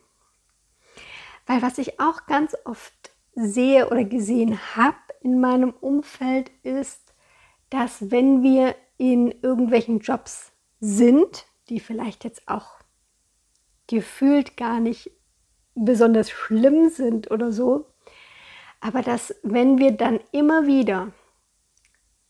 Weil 1.45 1.61
was 1.61 1.77
ich 1.77 1.99
auch 1.99 2.25
ganz 2.25 2.55
oft 2.65 2.93
sehe 3.33 3.89
oder 3.89 4.03
gesehen 4.03 4.59
habe 4.75 4.97
in 5.21 5.39
meinem 5.39 5.71
Umfeld 5.71 6.51
ist, 6.63 7.13
dass 7.69 8.11
wenn 8.11 8.43
wir 8.43 8.75
in 8.97 9.31
irgendwelchen 9.41 9.99
Jobs 9.99 10.51
sind, 10.79 11.45
die 11.69 11.79
vielleicht 11.79 12.23
jetzt 12.23 12.47
auch 12.47 12.79
gefühlt 13.87 14.57
gar 14.57 14.79
nicht 14.79 15.11
besonders 15.75 16.29
schlimm 16.29 16.89
sind 16.89 17.29
oder 17.31 17.51
so, 17.51 17.85
aber 18.79 19.01
dass 19.01 19.35
wenn 19.43 19.77
wir 19.77 19.91
dann 19.91 20.19
immer 20.31 20.67
wieder 20.67 21.11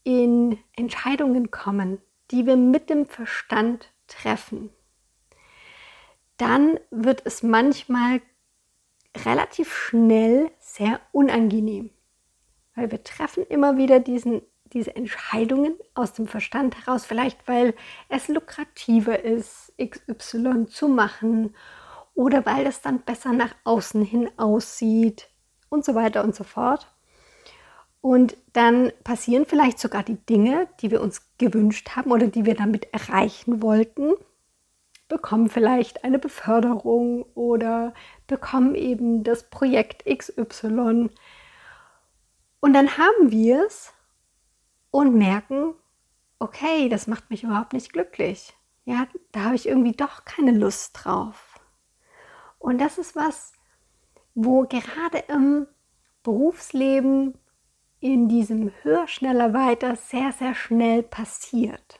in 0.05 0.57
Entscheidungen 0.75 1.51
kommen, 1.51 2.00
die 2.31 2.45
wir 2.45 2.55
mit 2.55 2.89
dem 2.89 3.05
Verstand 3.07 3.91
treffen, 4.07 4.69
dann 6.38 6.79
wird 6.91 7.24
es 7.25 7.43
manchmal 7.43 8.21
relativ 9.25 9.74
schnell 9.74 10.51
sehr 10.59 11.00
unangenehm, 11.12 11.89
weil 12.75 12.91
wir 12.91 13.03
treffen 13.03 13.45
immer 13.47 13.77
wieder 13.77 14.00
diesen, 14.00 14.41
diese 14.65 14.95
Entscheidungen 14.95 15.75
aus 15.95 16.13
dem 16.13 16.27
Verstand 16.27 16.77
heraus, 16.85 17.05
vielleicht 17.05 17.47
weil 17.47 17.74
es 18.09 18.27
lukrativer 18.27 19.24
ist, 19.24 19.74
XY 19.81 20.67
zu 20.67 20.88
machen 20.88 21.55
oder 22.13 22.45
weil 22.45 22.67
es 22.67 22.81
dann 22.81 23.01
besser 23.01 23.33
nach 23.33 23.55
außen 23.63 24.03
hin 24.03 24.29
aussieht 24.38 25.29
und 25.69 25.83
so 25.83 25.95
weiter 25.95 26.24
und 26.24 26.35
so 26.35 26.43
fort. 26.43 26.94
Und 28.05 28.38
dann 28.53 28.91
passieren 29.03 29.47
vielleicht 29.47 29.79
sogar 29.79 30.03
die 30.03 30.24
Dinge, 30.27 30.67
die 30.79 30.91
wir 30.91 31.01
uns 31.01 31.27
gewünscht 31.39 31.95
haben 31.95 32.12
oder 32.12 32.27
die 32.27 32.45
wir 32.45 32.53
damit 32.53 32.93
erreichen 32.93 33.63
wollten, 33.63 34.13
bekommen 35.07 35.50
vielleicht 35.50 36.03
eine 36.03 36.19
Beförderung 36.19 37.24
oder 37.33 37.95
bekommen 38.27 38.75
eben 38.75 39.24
das 39.24 39.50
Projekt 39.50 40.05
XY. 40.05 41.09
Und 42.59 42.74
dann 42.74 42.95
haben 42.95 43.31
wir 43.31 43.65
es 43.65 43.91
und 44.91 45.15
merken, 45.15 45.74
okay, 46.38 46.89
das 46.89 47.07
macht 47.07 47.31
mich 47.31 47.43
überhaupt 47.43 47.74
nicht 47.74 47.91
glücklich. 47.91 48.55
Ja, 48.83 49.07
da 49.31 49.45
habe 49.45 49.55
ich 49.55 49.67
irgendwie 49.67 49.93
doch 49.93 50.25
keine 50.25 50.51
Lust 50.51 50.91
drauf. 50.93 51.59
Und 52.59 52.79
das 52.79 53.00
ist 53.00 53.15
was, 53.15 53.53
wo 54.35 54.62
gerade 54.62 55.24
im 55.27 55.65
Berufsleben 56.21 57.39
in 58.05 58.29
diesem 58.29 58.71
höher, 58.83 59.07
schneller, 59.07 59.55
weiter 59.55 59.95
sehr, 59.95 60.31
sehr 60.31 60.53
schnell 60.53 61.01
passiert. 61.01 62.00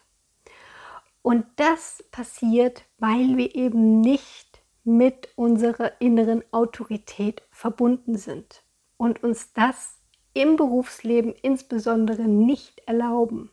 Und 1.24 1.47
das 1.55 2.03
passiert, 2.12 2.83
weil 3.00 3.38
wir 3.38 3.55
eben 3.55 4.01
nicht 4.01 4.62
mit 4.83 5.29
unserer 5.35 6.00
inneren 6.00 6.43
Autorität 6.51 7.41
verbunden 7.50 8.19
sind 8.19 8.62
und 8.97 9.24
uns 9.24 9.53
das 9.53 9.97
im 10.35 10.57
Berufsleben 10.57 11.33
insbesondere 11.41 12.25
nicht 12.25 12.88
erlauben. 12.88 13.50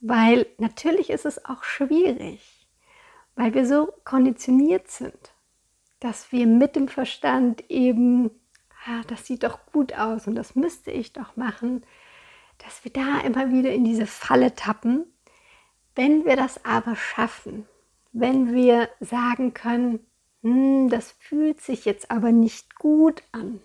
Weil 0.00 0.44
natürlich 0.58 1.08
ist 1.08 1.24
es 1.24 1.42
auch 1.46 1.64
schwierig, 1.64 2.68
weil 3.34 3.54
wir 3.54 3.66
so 3.66 3.94
konditioniert 4.04 4.90
sind, 4.90 5.32
dass 6.00 6.32
wir 6.32 6.46
mit 6.46 6.76
dem 6.76 6.88
Verstand 6.88 7.70
eben 7.70 8.30
ah, 8.86 9.02
das 9.08 9.26
sieht 9.26 9.42
doch 9.42 9.58
gut 9.72 9.94
aus 9.94 10.26
und 10.26 10.34
das 10.34 10.54
müsste 10.54 10.90
ich 10.90 11.12
doch 11.12 11.36
machen, 11.36 11.84
dass 12.58 12.84
wir 12.84 12.92
da 12.92 13.20
immer 13.20 13.50
wieder 13.50 13.72
in 13.72 13.84
diese 13.84 14.06
Falle 14.06 14.54
tappen. 14.54 15.06
Wenn 15.94 16.24
wir 16.24 16.36
das 16.36 16.64
aber 16.64 16.96
schaffen, 16.96 17.66
wenn 18.12 18.54
wir 18.54 18.88
sagen 19.00 19.54
können, 19.54 20.00
hm, 20.42 20.88
das 20.88 21.12
fühlt 21.12 21.60
sich 21.60 21.84
jetzt 21.84 22.10
aber 22.10 22.32
nicht 22.32 22.76
gut 22.76 23.22
an. 23.32 23.60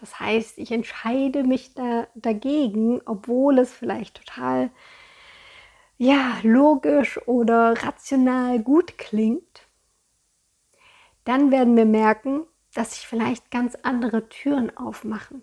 Das 0.00 0.18
heißt, 0.18 0.58
ich 0.58 0.72
entscheide 0.72 1.44
mich 1.44 1.74
da 1.74 2.06
dagegen, 2.14 3.02
obwohl 3.04 3.58
es 3.58 3.72
vielleicht 3.72 4.16
total 4.16 4.70
ja, 5.98 6.38
logisch 6.42 7.20
oder 7.28 7.74
rational 7.82 8.60
gut 8.60 8.96
klingt. 8.96 9.66
Dann 11.24 11.50
werden 11.50 11.76
wir 11.76 11.84
merken, 11.84 12.46
dass 12.74 12.92
sich 12.92 13.06
vielleicht 13.06 13.50
ganz 13.50 13.76
andere 13.82 14.28
Türen 14.28 14.76
aufmachen. 14.76 15.42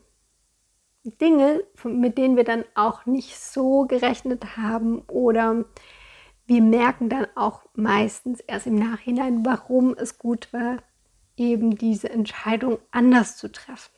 Dinge, 1.03 1.63
mit 1.83 2.17
denen 2.17 2.35
wir 2.35 2.43
dann 2.43 2.65
auch 2.75 3.05
nicht 3.05 3.39
so 3.39 3.85
gerechnet 3.85 4.57
haben 4.57 4.99
oder 5.07 5.65
wir 6.45 6.61
merken 6.61 7.09
dann 7.09 7.27
auch 7.35 7.63
meistens 7.73 8.39
erst 8.41 8.67
im 8.67 8.75
Nachhinein, 8.75 9.45
warum 9.45 9.93
es 9.93 10.17
gut 10.17 10.51
war, 10.53 10.77
eben 11.35 11.77
diese 11.77 12.09
Entscheidung 12.09 12.79
anders 12.91 13.37
zu 13.37 13.51
treffen. 13.51 13.91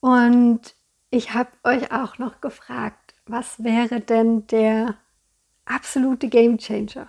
Und 0.00 0.74
ich 1.10 1.32
habe 1.32 1.50
euch 1.62 1.92
auch 1.92 2.18
noch 2.18 2.40
gefragt, 2.40 3.14
was 3.26 3.64
wäre 3.64 4.00
denn 4.00 4.46
der 4.48 4.98
absolute 5.64 6.28
Game 6.28 6.58
Changer? 6.58 7.08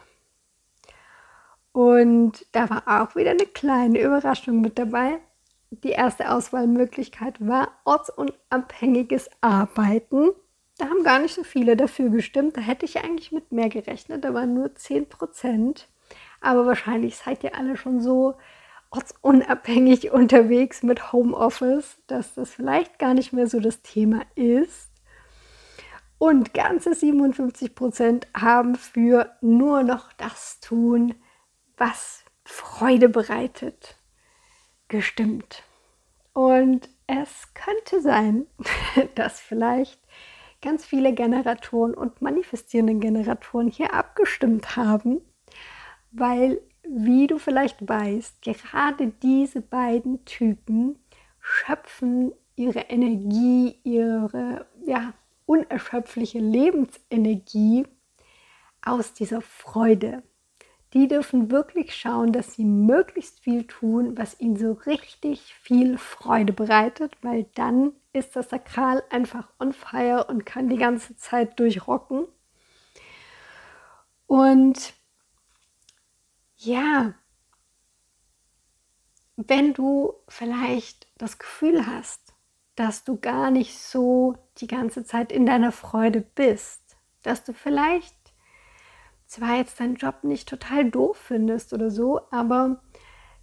Und 1.76 2.46
da 2.54 2.70
war 2.70 2.84
auch 2.86 3.18
wieder 3.18 3.32
eine 3.32 3.46
kleine 3.48 4.00
Überraschung 4.00 4.62
mit 4.62 4.80
dabei. 4.80 5.20
Die 5.72 5.90
erste 5.90 6.32
Auswahlmöglichkeit 6.32 7.46
war 7.46 7.68
ortsunabhängiges 7.84 9.30
Arbeiten. 9.42 10.30
Da 10.78 10.86
haben 10.86 11.04
gar 11.04 11.20
nicht 11.20 11.36
so 11.36 11.44
viele 11.44 11.76
dafür 11.76 12.10
gestimmt. 12.12 12.56
Da 12.56 12.62
hätte 12.62 12.86
ich 12.86 13.04
eigentlich 13.04 13.34
mit 13.34 13.52
mehr 13.52 13.68
gerechnet. 13.68 14.24
Da 14.24 14.34
waren 14.34 14.54
nur 14.54 14.74
10 14.74 15.10
Prozent. 15.10 15.90
Aber 16.40 16.66
wahrscheinlich 16.66 17.18
seid 17.18 17.44
ihr 17.44 17.56
alle 17.58 17.76
schon 17.76 18.00
so 18.00 18.36
ortsunabhängig 18.90 20.12
unterwegs 20.14 20.82
mit 20.82 21.12
Homeoffice, 21.12 21.98
dass 22.08 22.36
das 22.36 22.52
vielleicht 22.52 23.00
gar 23.00 23.14
nicht 23.14 23.34
mehr 23.34 23.48
so 23.48 23.60
das 23.60 23.82
Thema 23.82 24.22
ist. 24.36 24.92
Und 26.20 26.54
ganze 26.54 26.94
57 26.94 27.76
Prozent 27.76 28.28
haben 28.34 28.76
für 28.76 29.36
nur 29.42 29.84
noch 29.84 30.14
das 30.14 30.62
tun, 30.62 31.16
was 31.78 32.24
Freude 32.44 33.10
bereitet, 33.10 33.98
gestimmt. 34.88 35.64
Und 36.34 36.90
es 37.08 37.54
könnte 37.54 38.02
sein, 38.02 38.46
dass 39.16 39.40
vielleicht 39.40 40.00
ganz 40.62 40.86
viele 40.86 41.14
Generatoren 41.14 41.94
und 41.94 42.22
manifestierende 42.22 42.96
Generatoren 42.96 43.70
hier 43.70 43.94
abgestimmt 43.94 44.76
haben, 44.76 45.22
weil, 46.12 46.60
wie 46.84 47.28
du 47.28 47.38
vielleicht 47.38 47.88
weißt, 47.88 48.42
gerade 48.42 49.10
diese 49.22 49.62
beiden 49.62 50.26
Typen 50.26 51.00
schöpfen 51.40 52.34
ihre 52.56 52.80
Energie, 52.80 53.80
ihre 53.84 54.66
ja, 54.86 55.14
unerschöpfliche 55.46 56.40
Lebensenergie 56.40 57.86
aus 58.84 59.14
dieser 59.14 59.42
Freude, 59.42 60.24
die 60.96 61.10
dürfen 61.10 61.52
wirklich 61.52 61.94
schauen, 61.94 62.32
dass 62.32 62.54
sie 62.54 62.64
möglichst 62.64 63.42
viel 63.42 63.68
tun, 63.68 64.18
was 64.18 64.40
ihnen 64.40 64.56
so 64.56 64.72
richtig 64.72 65.54
viel 65.56 65.98
Freude 65.98 66.54
bereitet, 66.54 67.18
weil 67.22 67.48
dann 67.54 67.92
ist 68.14 68.38
das 68.38 68.50
Sakral 68.50 69.04
einfach 69.10 69.50
on 69.60 69.74
fire 69.74 70.24
und 70.30 70.46
kann 70.46 70.70
die 70.70 70.78
ganze 70.78 71.18
Zeit 71.18 71.60
durchrocken. 71.60 72.26
Und 74.26 74.94
ja, 76.56 77.14
wenn 79.36 79.74
du 79.74 80.14
vielleicht 80.30 81.10
das 81.18 81.38
Gefühl 81.38 81.86
hast, 81.86 82.34
dass 82.76 83.04
du 83.04 83.18
gar 83.18 83.52
nicht 83.52 83.78
so 83.78 84.38
die 84.60 84.68
ganze 84.68 85.04
Zeit 85.04 85.34
in 85.34 85.46
deiner 85.46 85.74
Freude 85.74 86.22
bist, 86.22 86.96
dass 87.22 87.44
du 87.44 87.54
vielleicht 87.54 88.16
zwar 89.36 89.58
jetzt 89.58 89.80
deinen 89.80 89.96
Job 89.96 90.24
nicht 90.24 90.48
total 90.48 90.90
doof 90.90 91.18
findest 91.18 91.74
oder 91.74 91.92
so, 91.92 92.22
aber 92.32 92.82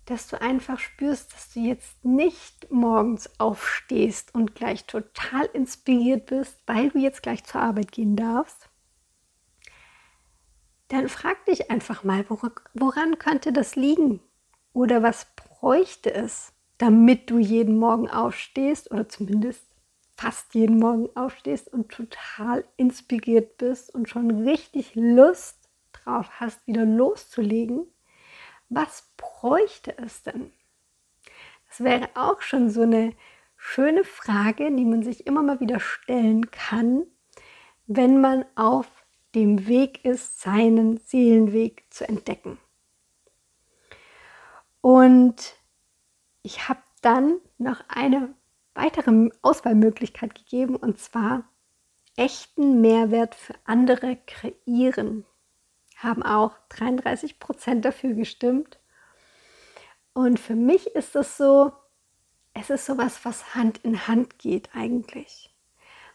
dass 0.07 0.27
du 0.27 0.41
einfach 0.41 0.79
spürst, 0.79 1.33
dass 1.33 1.53
du 1.53 1.61
jetzt 1.61 2.05
nicht 2.05 2.73
morgens 2.73 3.39
aufstehst 3.39 4.35
und 4.35 4.55
gleich 4.55 4.87
total 4.87 5.45
inspiriert 5.53 6.27
bist, 6.27 6.57
weil 6.67 6.91
du 6.91 6.99
jetzt 6.99 7.23
gleich 7.23 7.45
zur 7.45 7.61
Arbeit 7.61 7.93
gehen 7.93 8.17
darfst, 8.17 8.69
dann 10.89 11.09
frag 11.09 11.45
dich 11.47 11.71
einfach 11.71 12.05
mal, 12.05 12.25
woran 12.29 13.19
könnte 13.19 13.53
das 13.53 13.77
liegen? 13.77 14.21
Oder 14.73 15.03
was 15.03 15.27
bräuchte 15.37 16.13
es, 16.13 16.53
damit 16.79 17.31
du 17.31 17.39
jeden 17.39 17.79
Morgen 17.79 18.09
aufstehst 18.09 18.91
oder 18.91 19.09
zumindest 19.09 19.65
fast 20.17 20.55
jeden 20.55 20.79
Morgen 20.79 21.09
aufstehst 21.15 21.73
und 21.73 21.91
total 21.91 22.65
inspiriert 22.77 23.59
bist 23.59 23.95
und 23.95 24.09
schon 24.09 24.49
richtig 24.49 24.95
Lust 24.95 25.62
drauf 26.05 26.29
hast, 26.41 26.67
wieder 26.67 26.85
loszulegen, 26.85 27.87
was 28.69 29.11
bräuchte 29.17 29.97
es 29.99 30.23
denn? 30.23 30.53
Das 31.69 31.81
wäre 31.81 32.09
auch 32.15 32.41
schon 32.41 32.71
so 32.71 32.83
eine 32.83 33.15
schöne 33.57 34.05
Frage, 34.05 34.75
die 34.75 34.85
man 34.85 35.03
sich 35.03 35.27
immer 35.27 35.43
mal 35.43 35.61
wieder 35.61 35.81
stellen 35.81 36.51
kann, 36.51 37.05
wenn 37.87 38.21
man 38.21 38.45
auf 38.55 38.87
dem 39.35 39.67
Weg 39.67 40.05
ist, 40.05 40.41
seinen 40.41 40.99
Seelenweg 40.99 41.85
zu 41.91 42.07
entdecken. 42.07 42.59
Und 44.81 45.55
ich 46.43 46.69
habe 46.69 46.83
dann 47.01 47.41
noch 47.57 47.83
eine 47.89 48.35
weitere 48.75 49.31
Auswahlmöglichkeit 49.43 50.35
gegeben, 50.35 50.77
und 50.77 50.99
zwar 50.99 51.45
echten 52.17 52.81
Mehrwert 52.81 53.35
für 53.35 53.55
andere 53.65 54.17
kreieren 54.27 55.25
haben 56.03 56.23
auch 56.23 56.53
33 56.71 57.39
Prozent 57.39 57.85
dafür 57.85 58.15
gestimmt. 58.15 58.79
Und 60.13 60.39
für 60.39 60.55
mich 60.55 60.87
ist 60.89 61.17
es 61.17 61.37
so, 61.37 61.73
es 62.55 62.71
ist 62.71 62.87
sowas, 62.87 63.25
was 63.25 63.55
Hand 63.55 63.79
in 63.79 64.07
Hand 64.07 64.39
geht 64.39 64.71
eigentlich. 64.75 65.55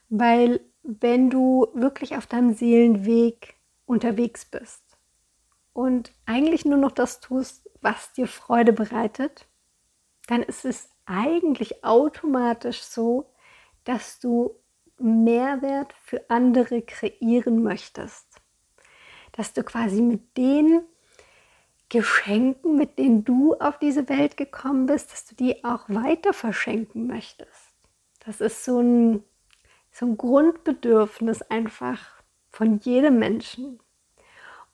Weil 0.10 0.62
wenn 0.84 1.30
du 1.30 1.68
wirklich 1.74 2.16
auf 2.16 2.28
deinem 2.28 2.54
Seelenweg 2.54 3.56
unterwegs 3.86 4.46
bist 4.46 4.84
und 5.74 6.12
eigentlich 6.26 6.66
nur 6.66 6.78
noch 6.78 6.92
das 6.92 7.20
tust, 7.20 7.70
was 7.82 8.14
dir 8.14 8.28
Freude 8.28 8.74
bereitet, 8.74 9.48
dann 10.28 10.44
ist 10.44 10.66
es 10.66 10.90
eigentlich 11.06 11.84
automatisch 11.84 12.82
so, 12.82 13.34
dass 13.84 14.20
du 14.20 14.60
Mehrwert 15.00 15.94
für 15.94 16.30
andere 16.30 16.82
kreieren 16.82 17.64
möchtest. 17.64 18.27
Dass 19.38 19.54
du 19.54 19.64
quasi 19.64 20.02
mit 20.02 20.36
den 20.36 20.82
Geschenken, 21.90 22.76
mit 22.76 23.00
denen 23.00 23.24
du 23.24 23.54
auf 23.54 23.80
diese 23.80 24.10
Welt 24.10 24.36
gekommen 24.36 24.88
bist, 24.88 25.14
dass 25.14 25.26
du 25.26 25.36
die 25.36 25.64
auch 25.64 25.88
weiter 25.88 26.34
verschenken 26.34 27.08
möchtest. 27.08 27.74
Das 28.26 28.42
ist 28.42 28.66
so 28.66 28.82
ein, 28.82 29.24
so 29.92 30.06
ein 30.06 30.18
Grundbedürfnis 30.18 31.44
einfach 31.44 32.22
von 32.52 32.80
jedem 32.80 33.20
Menschen. 33.20 33.80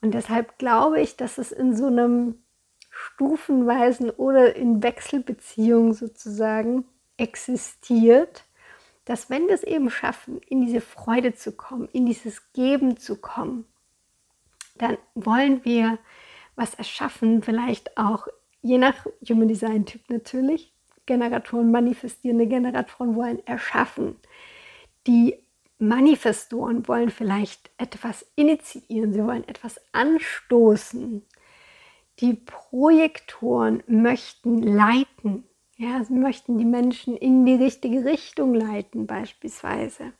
Und 0.00 0.12
deshalb 0.12 0.58
glaube 0.58 1.00
ich, 1.00 1.16
dass 1.16 1.38
es 1.38 1.52
in 1.52 1.76
so 1.76 1.86
einem 1.86 2.42
stufenweisen 2.90 4.10
oder 4.10 4.56
in 4.56 4.82
Wechselbeziehungen 4.82 5.94
sozusagen 5.94 6.84
existiert, 7.16 8.44
dass 9.04 9.30
wenn 9.30 9.46
wir 9.46 9.54
es 9.54 9.62
eben 9.62 9.90
schaffen, 9.90 10.40
in 10.48 10.62
diese 10.62 10.80
Freude 10.80 11.34
zu 11.34 11.52
kommen, 11.52 11.88
in 11.92 12.06
dieses 12.06 12.52
Geben 12.52 12.96
zu 12.96 13.16
kommen, 13.16 13.66
dann 14.76 14.98
wollen 15.14 15.64
wir 15.64 15.98
was 16.56 16.74
erschaffen, 16.74 17.42
vielleicht 17.42 17.96
auch 17.96 18.26
je 18.62 18.78
nach 18.78 19.06
Human 19.28 19.48
Design 19.48 19.86
Typ 19.86 20.02
natürlich. 20.08 20.72
Generatoren, 21.06 21.70
manifestierende 21.70 22.46
Generatoren 22.46 23.14
wollen 23.14 23.46
erschaffen. 23.46 24.16
Die 25.06 25.36
Manifestoren 25.78 26.88
wollen 26.88 27.10
vielleicht 27.10 27.70
etwas 27.76 28.24
initiieren, 28.36 29.12
sie 29.12 29.22
wollen 29.22 29.46
etwas 29.46 29.80
anstoßen. 29.92 31.26
Die 32.20 32.34
Projektoren 32.34 33.82
möchten 33.86 34.62
leiten. 34.62 35.44
Ja, 35.76 36.02
sie 36.04 36.14
möchten 36.14 36.56
die 36.56 36.64
Menschen 36.64 37.16
in 37.16 37.44
die 37.44 37.56
richtige 37.56 38.04
Richtung 38.04 38.54
leiten 38.54 39.06
beispielsweise. 39.06 40.12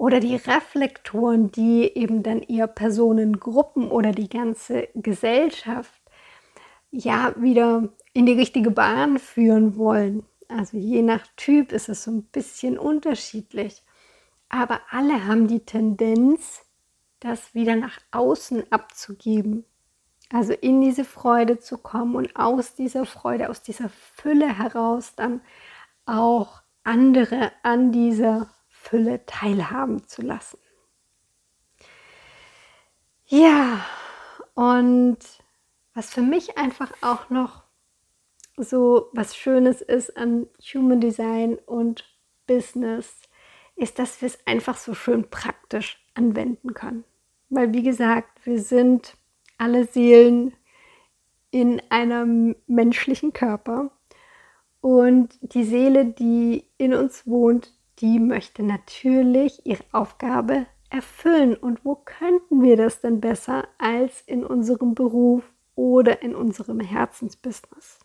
Oder 0.00 0.18
die 0.18 0.36
Reflektoren, 0.36 1.52
die 1.52 1.82
eben 1.94 2.22
dann 2.22 2.40
eher 2.40 2.66
Personengruppen 2.66 3.90
oder 3.90 4.12
die 4.12 4.30
ganze 4.30 4.88
Gesellschaft 4.94 6.00
ja 6.90 7.34
wieder 7.36 7.90
in 8.14 8.24
die 8.24 8.32
richtige 8.32 8.70
Bahn 8.70 9.18
führen 9.18 9.76
wollen. 9.76 10.24
Also 10.48 10.78
je 10.78 11.02
nach 11.02 11.26
Typ 11.36 11.70
ist 11.70 11.90
es 11.90 12.04
so 12.04 12.12
ein 12.12 12.22
bisschen 12.22 12.78
unterschiedlich. 12.78 13.82
Aber 14.48 14.80
alle 14.88 15.26
haben 15.26 15.48
die 15.48 15.66
Tendenz, 15.66 16.62
das 17.20 17.52
wieder 17.52 17.76
nach 17.76 17.98
außen 18.10 18.72
abzugeben. 18.72 19.66
Also 20.32 20.54
in 20.54 20.80
diese 20.80 21.04
Freude 21.04 21.58
zu 21.58 21.76
kommen 21.76 22.14
und 22.14 22.36
aus 22.36 22.74
dieser 22.74 23.04
Freude, 23.04 23.50
aus 23.50 23.60
dieser 23.60 23.90
Fülle 23.90 24.48
heraus 24.48 25.14
dann 25.14 25.42
auch 26.06 26.62
andere 26.84 27.52
an 27.62 27.92
dieser 27.92 28.48
Fülle 28.82 29.24
teilhaben 29.26 30.06
zu 30.08 30.22
lassen. 30.22 30.58
Ja, 33.26 33.84
und 34.54 35.18
was 35.94 36.12
für 36.12 36.22
mich 36.22 36.56
einfach 36.56 36.90
auch 37.02 37.30
noch 37.30 37.62
so 38.56 39.10
was 39.12 39.36
Schönes 39.36 39.80
ist 39.82 40.16
an 40.16 40.48
Human 40.74 41.00
Design 41.00 41.58
und 41.66 42.04
Business, 42.46 43.22
ist, 43.76 43.98
dass 43.98 44.20
wir 44.20 44.26
es 44.26 44.38
einfach 44.46 44.76
so 44.76 44.94
schön 44.94 45.30
praktisch 45.30 46.02
anwenden 46.14 46.74
können. 46.74 47.04
Weil, 47.48 47.72
wie 47.72 47.82
gesagt, 47.82 48.44
wir 48.44 48.60
sind 48.60 49.14
alle 49.58 49.84
Seelen 49.84 50.54
in 51.50 51.80
einem 51.90 52.56
menschlichen 52.66 53.32
Körper. 53.32 53.90
Und 54.80 55.38
die 55.42 55.64
Seele, 55.64 56.06
die 56.06 56.64
in 56.78 56.94
uns 56.94 57.26
wohnt, 57.26 57.72
die 58.00 58.18
möchte 58.18 58.62
natürlich 58.62 59.64
ihre 59.66 59.84
Aufgabe 59.92 60.66
erfüllen. 60.90 61.54
Und 61.54 61.84
wo 61.84 61.94
könnten 61.94 62.62
wir 62.62 62.76
das 62.76 63.00
denn 63.00 63.20
besser 63.20 63.68
als 63.78 64.22
in 64.22 64.44
unserem 64.44 64.94
Beruf 64.94 65.44
oder 65.74 66.22
in 66.22 66.34
unserem 66.34 66.80
Herzensbusiness? 66.80 68.00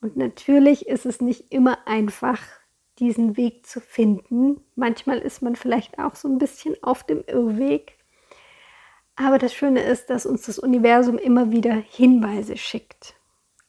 Und 0.00 0.16
natürlich 0.16 0.86
ist 0.86 1.06
es 1.06 1.20
nicht 1.20 1.52
immer 1.52 1.86
einfach, 1.86 2.40
diesen 2.98 3.36
Weg 3.36 3.66
zu 3.66 3.80
finden. 3.80 4.60
Manchmal 4.74 5.18
ist 5.18 5.40
man 5.42 5.56
vielleicht 5.56 5.98
auch 5.98 6.14
so 6.14 6.28
ein 6.28 6.38
bisschen 6.38 6.76
auf 6.82 7.02
dem 7.04 7.24
Irrweg. 7.26 7.96
Aber 9.16 9.38
das 9.38 9.54
Schöne 9.54 9.82
ist, 9.82 10.10
dass 10.10 10.26
uns 10.26 10.42
das 10.42 10.58
Universum 10.58 11.18
immer 11.18 11.50
wieder 11.50 11.72
Hinweise 11.72 12.56
schickt. 12.56 13.14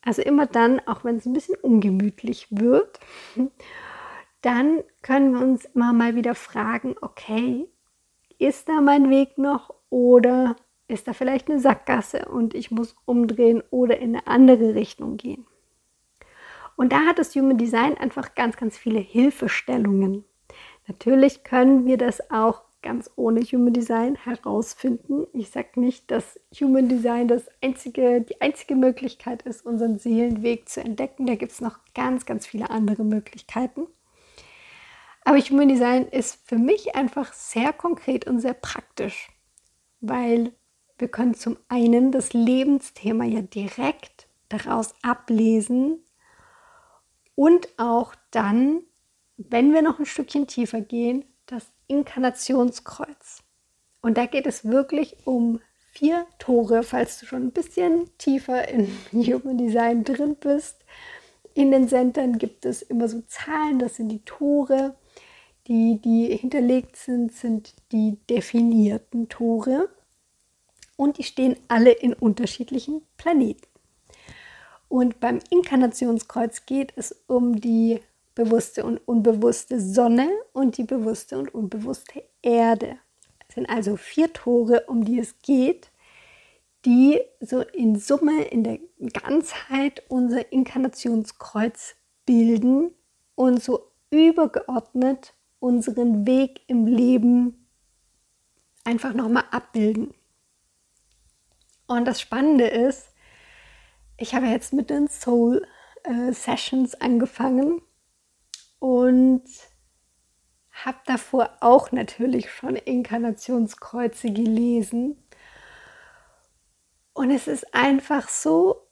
Also 0.02 0.22
immer 0.22 0.48
dann, 0.48 0.80
auch 0.88 1.04
wenn 1.04 1.18
es 1.18 1.26
ein 1.26 1.34
bisschen 1.34 1.56
ungemütlich 1.56 2.48
wird, 2.50 3.00
dann 4.42 4.84
können 5.02 5.34
wir 5.34 5.42
uns 5.42 5.66
immer 5.66 5.94
mal 5.94 6.16
wieder 6.16 6.36
fragen, 6.36 6.96
okay, 7.02 7.68
ist 8.40 8.70
da 8.70 8.82
mein 8.82 9.10
Weg 9.10 9.38
noch 9.38 9.74
oder 9.90 10.56
ist 10.88 11.08
da 11.08 11.14
vielleicht 11.14 11.50
eine 11.50 11.60
Sackgasse 11.60 12.26
und 12.26 12.54
ich 12.54 12.72
muss 12.72 12.96
umdrehen 13.06 13.64
oder 13.70 13.98
in 13.98 14.16
eine 14.16 14.28
andere 14.28 14.76
Richtung 14.76 15.18
gehen? 15.18 15.46
Und 16.76 16.92
da 16.92 17.02
hat 17.02 17.20
das 17.20 17.36
Human 17.36 17.58
Design 17.58 17.98
einfach 17.98 18.34
ganz, 18.34 18.58
ganz 18.58 18.78
viele 18.78 19.00
Hilfestellungen. 19.00 20.26
Natürlich 20.88 21.44
können 21.44 21.86
wir 21.86 21.98
das 21.98 22.32
auch 22.32 22.64
ganz 22.82 23.12
ohne 23.16 23.42
Human 23.42 23.74
Design 23.74 24.16
herausfinden. 24.16 25.28
Ich 25.34 25.52
sage 25.52 25.80
nicht, 25.80 26.10
dass 26.10 26.40
Human 26.60 26.90
Design 26.90 27.28
das 27.28 27.48
einzige, 27.62 28.22
die 28.22 28.42
einzige 28.42 28.76
Möglichkeit 28.76 29.44
ist, 29.44 29.66
unseren 29.66 30.00
Seelenweg 30.00 30.68
zu 30.68 30.82
entdecken. 30.82 31.28
Da 31.28 31.36
gibt 31.36 31.52
es 31.52 31.62
noch 31.62 31.80
ganz, 31.94 32.26
ganz 32.26 32.48
viele 32.48 32.70
andere 32.72 33.04
Möglichkeiten. 33.04 33.88
Aber 35.24 35.40
Human 35.40 35.70
Design 35.70 36.08
ist 36.08 36.40
für 36.48 36.58
mich 36.58 36.96
einfach 36.96 37.34
sehr 37.34 37.74
konkret 37.74 38.26
und 38.28 38.40
sehr 38.40 38.54
praktisch, 38.54 39.30
weil 40.00 40.54
wir 40.98 41.08
können 41.08 41.34
zum 41.34 41.58
einen 41.68 42.12
das 42.12 42.34
Lebensthema 42.34 43.26
ja 43.26 43.42
direkt 43.42 44.28
daraus 44.50 44.94
ablesen, 45.02 46.04
und 47.42 47.70
auch 47.78 48.14
dann, 48.30 48.84
wenn 49.38 49.74
wir 49.74 49.82
noch 49.82 49.98
ein 49.98 50.06
Stückchen 50.06 50.46
tiefer 50.46 50.80
gehen, 50.80 51.26
das 51.48 51.72
Inkarnationskreuz. 51.88 53.44
Und 54.02 54.18
da 54.18 54.28
geht 54.28 54.46
es 54.46 54.66
wirklich 54.66 55.26
um 55.26 55.60
vier 55.92 56.28
Tore, 56.38 56.84
falls 56.84 57.20
du 57.20 57.26
schon 57.26 57.48
ein 57.48 57.52
bisschen 57.52 58.16
tiefer 58.20 58.68
in 58.68 58.88
Human 59.12 59.58
Design 59.58 60.04
drin 60.04 60.36
bist. 60.36 60.86
In 61.56 61.72
den 61.72 61.90
Centern 61.90 62.38
gibt 62.38 62.66
es 62.66 62.84
immer 62.84 63.08
so 63.08 63.22
Zahlen, 63.22 63.80
das 63.80 63.96
sind 63.96 64.10
die 64.10 64.24
Tore. 64.24 64.96
Die, 65.68 66.00
die 66.04 66.36
hinterlegt 66.36 66.96
sind, 66.96 67.34
sind 67.34 67.76
die 67.92 68.18
definierten 68.30 69.30
Tore. 69.30 69.90
Und 70.96 71.18
die 71.18 71.24
stehen 71.24 71.56
alle 71.68 71.92
in 71.92 72.14
unterschiedlichen 72.14 73.02
Planeten. 73.18 73.68
Und 74.88 75.20
beim 75.20 75.40
Inkarnationskreuz 75.50 76.66
geht 76.66 76.94
es 76.96 77.24
um 77.28 77.60
die 77.60 78.02
bewusste 78.36 78.84
und 78.84 78.98
unbewusste 79.08 79.80
Sonne 79.80 80.30
und 80.54 80.78
die 80.78 80.84
bewusste 80.84 81.38
und 81.38 81.54
unbewusste 81.54 82.24
Erde. 82.42 82.98
Es 83.48 83.56
sind 83.56 83.70
also 83.70 83.98
vier 83.98 84.34
Tore, 84.34 84.86
um 84.88 85.04
die 85.04 85.20
es 85.20 85.40
geht, 85.42 85.92
die 86.86 87.22
so 87.40 87.62
in 87.62 87.98
Summe, 87.98 88.44
in 88.44 88.64
der 88.64 88.80
Ganzheit 89.14 90.04
unser 90.10 90.52
Inkarnationskreuz 90.52 91.96
bilden 92.26 92.92
und 93.36 93.64
so 93.64 93.92
übergeordnet 94.10 95.34
unseren 95.62 96.26
Weg 96.26 96.62
im 96.68 96.88
Leben 96.88 97.68
einfach 98.84 99.14
nochmal 99.14 99.46
abbilden. 99.52 100.14
Und 101.86 102.06
das 102.06 102.20
Spannende 102.20 102.66
ist, 102.66 103.10
ich 104.18 104.34
habe 104.34 104.48
jetzt 104.48 104.74
mit 104.74 104.90
den 104.90 105.08
Soul 105.08 105.66
äh, 106.04 106.34
Sessions 106.34 106.96
angefangen 106.96 107.82
und 108.80 109.44
habe 110.72 110.98
davor 111.06 111.52
auch 111.60 111.92
natürlich 111.92 112.52
schon 112.52 112.76
Inkarnationskreuze 112.76 114.32
gelesen. 114.32 115.24
Und 117.14 117.30
es 117.30 117.48
ist 117.48 117.76
einfach 117.76 118.30
so 118.30 118.88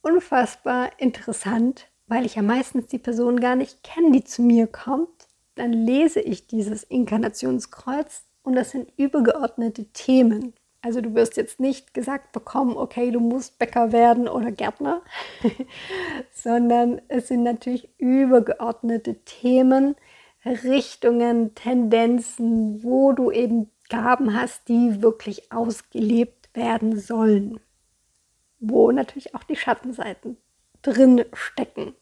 unfassbar 0.00 0.90
interessant, 0.98 1.86
weil 2.08 2.26
ich 2.26 2.34
ja 2.34 2.42
meistens 2.42 2.88
die 2.88 2.98
Person 2.98 3.38
gar 3.38 3.54
nicht 3.54 3.84
kenne, 3.84 4.10
die 4.10 4.24
zu 4.24 4.42
mir 4.42 4.66
kommt. 4.66 5.27
Dann 5.58 5.72
lese 5.72 6.20
ich 6.20 6.46
dieses 6.46 6.84
Inkarnationskreuz 6.84 8.22
und 8.42 8.54
das 8.54 8.70
sind 8.70 8.92
übergeordnete 8.96 9.86
Themen. 9.92 10.54
Also 10.80 11.00
du 11.00 11.14
wirst 11.14 11.36
jetzt 11.36 11.58
nicht 11.58 11.92
gesagt 11.92 12.30
bekommen, 12.30 12.76
okay, 12.76 13.10
du 13.10 13.18
musst 13.18 13.58
Bäcker 13.58 13.90
werden 13.90 14.28
oder 14.28 14.52
Gärtner, 14.52 15.02
sondern 16.32 17.00
es 17.08 17.28
sind 17.28 17.42
natürlich 17.42 17.88
übergeordnete 17.98 19.16
Themen, 19.24 19.96
Richtungen, 20.44 21.56
Tendenzen, 21.56 22.84
wo 22.84 23.12
du 23.12 23.32
eben 23.32 23.70
Gaben 23.88 24.38
hast, 24.38 24.68
die 24.68 25.02
wirklich 25.02 25.50
ausgelebt 25.50 26.54
werden 26.54 26.98
sollen, 26.98 27.58
wo 28.60 28.92
natürlich 28.92 29.34
auch 29.34 29.42
die 29.42 29.56
Schattenseiten 29.56 30.36
drin 30.82 31.24
stecken. 31.32 31.94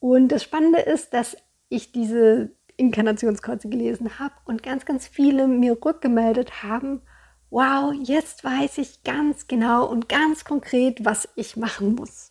Und 0.00 0.28
das 0.28 0.42
Spannende 0.42 0.80
ist, 0.80 1.12
dass 1.14 1.36
ich 1.68 1.92
diese 1.92 2.50
Inkarnationskreuze 2.76 3.68
gelesen 3.68 4.18
habe 4.18 4.34
und 4.44 4.62
ganz, 4.62 4.84
ganz 4.84 5.06
viele 5.06 5.46
mir 5.46 5.78
rückgemeldet 5.84 6.62
haben, 6.62 7.02
wow, 7.50 7.92
jetzt 8.02 8.42
weiß 8.42 8.78
ich 8.78 9.02
ganz 9.04 9.46
genau 9.46 9.86
und 9.86 10.08
ganz 10.08 10.44
konkret, 10.44 11.04
was 11.04 11.28
ich 11.36 11.56
machen 11.56 11.94
muss. 11.94 12.30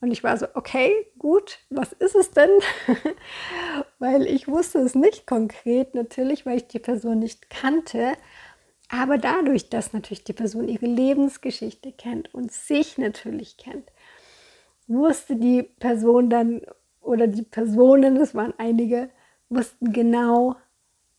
Und 0.00 0.10
ich 0.10 0.22
war 0.22 0.36
so, 0.36 0.46
okay, 0.54 0.90
gut, 1.18 1.60
was 1.70 1.92
ist 1.92 2.14
es 2.14 2.30
denn? 2.30 2.50
weil 3.98 4.26
ich 4.26 4.48
wusste 4.48 4.78
es 4.80 4.94
nicht 4.94 5.26
konkret, 5.26 5.94
natürlich, 5.94 6.44
weil 6.44 6.58
ich 6.58 6.66
die 6.66 6.78
Person 6.78 7.18
nicht 7.18 7.48
kannte. 7.48 8.12
Aber 8.90 9.18
dadurch, 9.18 9.70
dass 9.70 9.92
natürlich 9.92 10.24
die 10.24 10.34
Person 10.34 10.68
ihre 10.68 10.86
Lebensgeschichte 10.86 11.92
kennt 11.92 12.34
und 12.34 12.52
sich 12.52 12.98
natürlich 12.98 13.56
kennt, 13.56 13.90
wusste 14.86 15.36
die 15.36 15.62
Person 15.62 16.28
dann 16.28 16.62
oder 17.04 17.26
die 17.26 17.42
Personen, 17.42 18.16
das 18.16 18.34
waren 18.34 18.54
einige, 18.58 19.10
wussten 19.48 19.92
genau, 19.92 20.56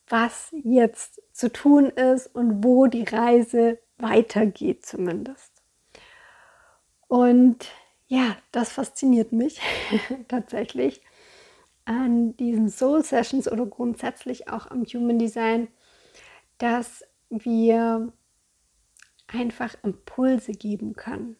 was 0.07 0.49
jetzt 0.63 1.21
zu 1.31 1.51
tun 1.51 1.87
ist 1.87 2.27
und 2.27 2.63
wo 2.63 2.87
die 2.87 3.03
Reise 3.03 3.79
weitergeht 3.97 4.85
zumindest. 4.85 5.63
Und 7.07 7.67
ja, 8.07 8.35
das 8.51 8.71
fasziniert 8.71 9.31
mich 9.31 9.61
tatsächlich 10.27 11.01
an 11.85 12.35
diesen 12.37 12.69
Soul 12.69 13.03
Sessions 13.03 13.51
oder 13.51 13.65
grundsätzlich 13.65 14.49
auch 14.49 14.69
am 14.69 14.83
Human 14.85 15.19
Design, 15.19 15.67
dass 16.57 17.03
wir 17.29 18.11
einfach 19.27 19.75
Impulse 19.83 20.51
geben 20.51 20.95
können, 20.95 21.37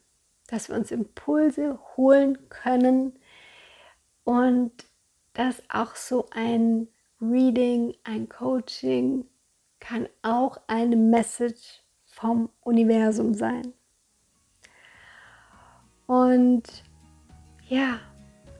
dass 0.47 0.69
wir 0.69 0.75
uns 0.75 0.91
Impulse 0.91 1.79
holen 1.95 2.49
können 2.49 3.17
und 4.25 4.71
dass 5.33 5.63
auch 5.69 5.95
so 5.95 6.25
ein 6.31 6.89
Reading, 7.21 7.95
ein 8.03 8.27
Coaching 8.27 9.25
kann 9.79 10.07
auch 10.21 10.59
eine 10.67 10.97
Message 10.97 11.81
vom 12.05 12.49
Universum 12.61 13.33
sein. 13.33 13.73
Und 16.07 16.63
ja, 17.67 17.99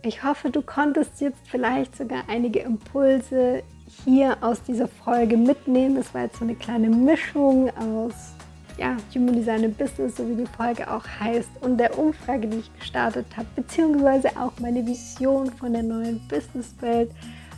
ich 0.02 0.24
hoffe, 0.24 0.52
du 0.52 0.62
konntest 0.62 1.20
jetzt 1.20 1.48
vielleicht 1.48 1.96
sogar 1.96 2.30
einige 2.30 2.60
Impulse 2.60 3.64
hier 4.04 4.38
aus 4.42 4.62
dieser 4.64 4.88
Folge 4.88 5.38
mitnehmen. 5.38 5.98
Es 5.98 6.14
war 6.14 6.24
jetzt 6.24 6.38
so 6.38 6.46
eine 6.46 6.56
kleine 6.56 6.90
Mischung 6.90 7.70
aus 7.78 8.35
ja, 8.78 8.98
Human 9.14 9.36
Design 9.36 9.64
and 9.64 9.78
Business, 9.78 10.18
so 10.18 10.28
wie 10.30 10.36
die 10.36 10.46
Folge 10.46 10.90
auch 10.92 11.04
heißt, 11.20 11.50
und 11.62 11.78
der 11.78 11.98
Umfrage, 11.98 12.48
die 12.48 12.58
ich 12.58 12.80
gestartet 12.80 13.26
habe, 13.36 13.48
beziehungsweise 13.56 14.30
auch 14.38 14.52
meine 14.60 14.86
Vision 14.86 15.52
von 15.52 15.74
der 15.74 15.84
neuen 15.84 16.20
Businesswelt, 16.28 17.12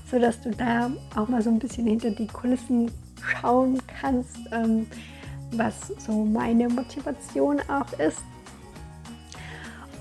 sodass 0.09 0.39
du 0.41 0.51
da 0.51 0.91
auch 1.15 1.27
mal 1.27 1.41
so 1.41 1.49
ein 1.49 1.59
bisschen 1.59 1.87
hinter 1.87 2.11
die 2.11 2.27
Kulissen 2.27 2.91
schauen 3.23 3.79
kannst, 3.99 4.37
ähm, 4.51 4.87
was 5.51 5.93
so 6.05 6.23
meine 6.23 6.69
Motivation 6.69 7.59
auch 7.67 7.91
ist. 7.99 8.21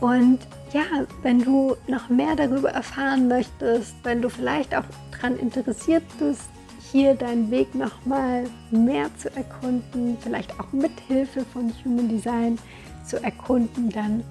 Und 0.00 0.40
ja, 0.72 1.06
wenn 1.22 1.42
du 1.42 1.76
noch 1.88 2.08
mehr 2.10 2.36
darüber 2.36 2.70
erfahren 2.70 3.28
möchtest, 3.28 3.94
wenn 4.02 4.20
du 4.20 4.28
vielleicht 4.28 4.74
auch 4.74 4.84
daran 5.12 5.38
interessiert 5.38 6.02
bist, 6.18 6.50
hier 6.96 7.14
deinen 7.14 7.50
Weg 7.50 7.74
nochmal 7.74 8.44
mehr 8.70 9.10
zu 9.18 9.28
erkunden, 9.36 10.16
vielleicht 10.18 10.58
auch 10.58 10.72
mit 10.72 10.98
Hilfe 11.06 11.44
von 11.44 11.70
Human 11.84 12.08
Design 12.08 12.58
zu 13.04 13.22
erkunden, 13.22 13.90
dann 13.90 14.24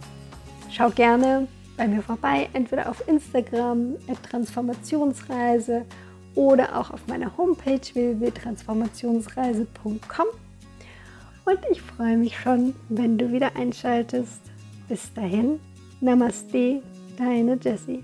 schau 0.72 0.90
gerne 0.90 1.48
bei 1.78 1.88
mir 1.88 2.02
vorbei, 2.02 2.50
entweder 2.54 2.90
auf 2.90 3.08
Instagram 3.08 3.94
Transformationsreise 4.28 5.86
oder 6.34 6.80
auch 6.80 6.90
auf 6.90 7.06
meiner 7.06 7.38
Homepage 7.38 7.82
www.transformationsreise.com. 7.94 10.26
Und 11.46 11.60
ich 11.70 11.84
freue 11.84 12.18
mich 12.18 12.40
schon, 12.40 12.74
wenn 12.90 13.20
du 13.20 13.32
wieder 13.32 13.56
einschaltest. 13.56 14.42
Bis 14.90 15.14
dahin, 15.14 15.60
Namaste, 16.02 16.82
deine 17.16 17.60
Jessie. 17.62 18.04